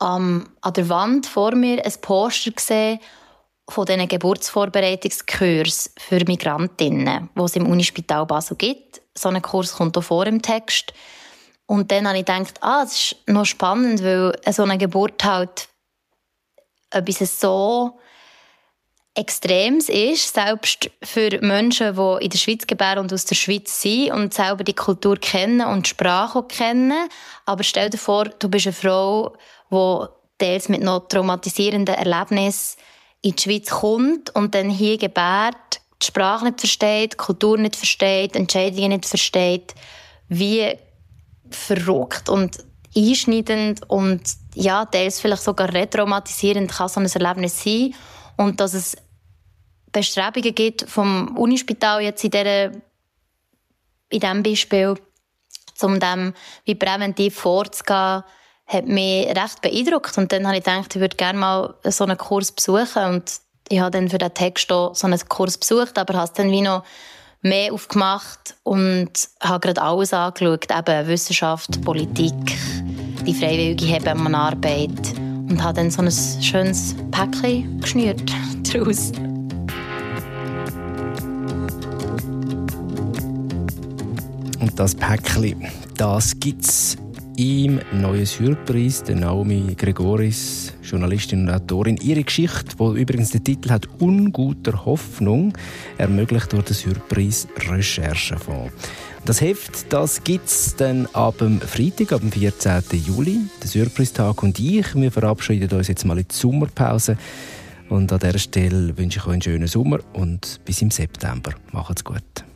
ähm, 0.00 0.48
an 0.60 0.72
der 0.72 0.88
Wand 0.88 1.26
vor 1.26 1.54
mir 1.54 1.84
ein 1.84 1.92
Poster 2.00 2.52
gesehen 2.52 3.00
von 3.68 3.84
diesen 3.84 4.08
Geburtsvorbereitungskursen 4.08 5.92
für 5.98 6.24
Migrantinnen, 6.24 7.28
die 7.36 7.42
es 7.42 7.56
im 7.56 7.66
Unispital 7.66 8.24
Basel 8.24 8.56
gibt. 8.56 9.02
So 9.16 9.28
ein 9.28 9.42
Kurs 9.42 9.74
kommt 9.74 9.98
auch 9.98 10.02
vor 10.02 10.26
im 10.26 10.40
Text. 10.40 10.92
Und 11.66 11.90
dann 11.90 12.08
habe 12.08 12.18
ich 12.18 12.24
gedacht, 12.24 12.54
ah, 12.60 12.84
das 12.84 13.12
ist 13.12 13.16
noch 13.26 13.44
spannend, 13.44 14.02
weil 14.02 14.32
so 14.50 14.62
eine 14.62 14.78
Geburt 14.78 15.22
halt 15.22 15.68
etwas 16.90 17.40
so 17.40 17.98
Extremes 19.14 19.88
ist, 19.88 20.32
selbst 20.32 20.90
für 21.02 21.40
Menschen, 21.40 21.96
die 21.96 22.24
in 22.24 22.30
der 22.30 22.38
Schweiz 22.38 22.66
gebären 22.66 23.00
und 23.00 23.12
aus 23.12 23.24
der 23.24 23.34
Schweiz 23.34 23.82
sind 23.82 24.12
und 24.12 24.32
selber 24.32 24.62
die 24.62 24.74
Kultur 24.74 25.16
kennen 25.16 25.60
und 25.66 25.86
die 25.86 25.90
Sprache 25.90 26.44
kennen. 26.44 27.08
Aber 27.44 27.64
stell 27.64 27.90
dir 27.90 27.98
vor, 27.98 28.26
du 28.26 28.48
bist 28.48 28.68
eine 28.68 28.74
Frau, 28.74 29.36
die 29.72 30.06
teils 30.38 30.68
mit 30.68 30.82
noch 30.82 31.08
traumatisierenden 31.08 31.96
Erlebnissen 31.96 32.78
in 33.22 33.34
die 33.34 33.42
Schweiz 33.42 33.70
kommt 33.70 34.30
und 34.36 34.54
dann 34.54 34.70
hier 34.70 34.96
gebärt, 34.96 35.80
die 36.00 36.06
Sprache 36.06 36.44
nicht 36.44 36.60
versteht, 36.60 37.14
die 37.14 37.16
Kultur 37.16 37.58
nicht 37.58 37.74
versteht, 37.74 38.36
Entscheidungen 38.36 38.90
nicht 38.90 39.06
versteht. 39.06 39.74
Wie 40.28 40.74
verrückt 41.50 42.28
und 42.28 42.58
einschneidend 42.96 43.88
und 43.90 44.22
ja, 44.58 44.84
teils 44.84 45.20
vielleicht 45.20 45.42
sogar 45.42 45.72
retraumatisierend 45.72 46.70
kann 46.70 46.88
so 46.88 47.00
ein 47.00 47.06
Erlebnis 47.06 47.62
sein. 47.62 47.94
Und 48.36 48.60
dass 48.60 48.74
es 48.74 48.96
Bestrebungen 49.92 50.54
gibt 50.54 50.88
vom 50.88 51.36
Unispital 51.36 52.02
jetzt 52.02 52.24
in, 52.24 52.30
dieser, 52.30 52.72
in 54.10 54.20
diesem 54.20 54.42
Beispiel, 54.42 54.94
um 55.80 56.00
dem 56.00 56.34
wie 56.64 56.74
präventiv 56.74 57.36
vorzugehen, 57.36 58.24
hat 58.66 58.86
mich 58.86 59.28
recht 59.28 59.62
beeindruckt. 59.62 60.18
Und 60.18 60.32
dann 60.32 60.46
habe 60.46 60.58
ich 60.58 60.64
gedacht, 60.64 60.94
ich 60.94 61.00
würde 61.00 61.16
gerne 61.16 61.38
mal 61.38 61.74
so 61.84 62.04
einen 62.04 62.18
Kurs 62.18 62.50
besuchen. 62.50 63.04
Und 63.04 63.32
ich 63.68 63.78
habe 63.78 63.92
dann 63.92 64.08
für 64.08 64.18
den 64.18 64.34
Text 64.34 64.72
auch 64.72 64.94
so 64.94 65.06
einen 65.06 65.20
Kurs 65.28 65.56
besucht, 65.56 65.98
aber 65.98 66.14
habe 66.14 66.24
es 66.24 66.32
dann 66.32 66.50
wie 66.50 66.62
noch 66.62 66.84
mehr 67.42 67.72
aufgemacht 67.72 68.56
und 68.64 69.12
habe 69.40 69.60
gerade 69.60 69.80
alles 69.80 70.12
angeschaut, 70.12 70.66
eben 70.70 71.06
Wissenschaft, 71.06 71.80
Politik, 71.84 72.34
die 73.28 73.34
freiwillige 73.34 73.84
Hebammenarbeit 73.84 75.18
und 75.18 75.62
habe 75.62 75.74
dann 75.74 75.90
so 75.90 76.00
ein 76.00 76.10
schönes 76.10 76.96
Päckchen 77.10 77.78
geschnürt 77.78 78.22
daraus. 78.72 79.12
Und 84.60 84.72
das 84.76 84.94
Päckchen, 84.94 85.62
das 85.98 86.40
gibt 86.40 86.64
es 86.64 86.96
im 87.36 87.80
neuen 87.92 88.24
Surprise, 88.24 89.04
der 89.04 89.16
Naomi 89.16 89.74
Gregoris, 89.76 90.72
Journalistin 90.82 91.42
und 91.42 91.50
Autorin. 91.50 91.98
Ihre 91.98 92.24
Geschichte, 92.24 92.76
die 92.80 93.00
übrigens 93.00 93.30
den 93.30 93.44
Titel 93.44 93.68
hat 93.70 93.86
«Unguter 93.98 94.86
Hoffnung», 94.86 95.52
ermöglicht 95.98 96.50
durch 96.54 96.64
den 96.64 96.74
Surprise 96.74 97.46
Recherchefonds. 97.68 98.72
Das 99.28 99.42
Heft 99.42 99.92
das 99.92 100.24
gibt 100.24 100.46
es 100.46 100.74
dann 100.74 101.04
ab 101.12 101.36
dem 101.36 101.60
Freitag, 101.60 102.14
ab 102.14 102.22
dem 102.22 102.32
14. 102.32 102.82
Juli. 102.92 103.40
Der 103.62 103.68
Surprise-Tag 103.68 104.42
und 104.42 104.58
ich, 104.58 104.94
wir 104.94 105.12
verabschieden 105.12 105.68
uns 105.76 105.88
jetzt 105.88 106.06
mal 106.06 106.16
in 106.16 106.26
die 106.26 106.34
Sommerpause. 106.34 107.18
Und 107.90 108.10
an 108.10 108.20
dieser 108.20 108.38
Stelle 108.38 108.96
wünsche 108.96 109.18
ich 109.18 109.26
euch 109.26 109.34
einen 109.34 109.42
schönen 109.42 109.68
Sommer 109.68 109.98
und 110.14 110.60
bis 110.64 110.80
im 110.80 110.90
September. 110.90 111.52
Macht's 111.72 112.02
gut. 112.02 112.47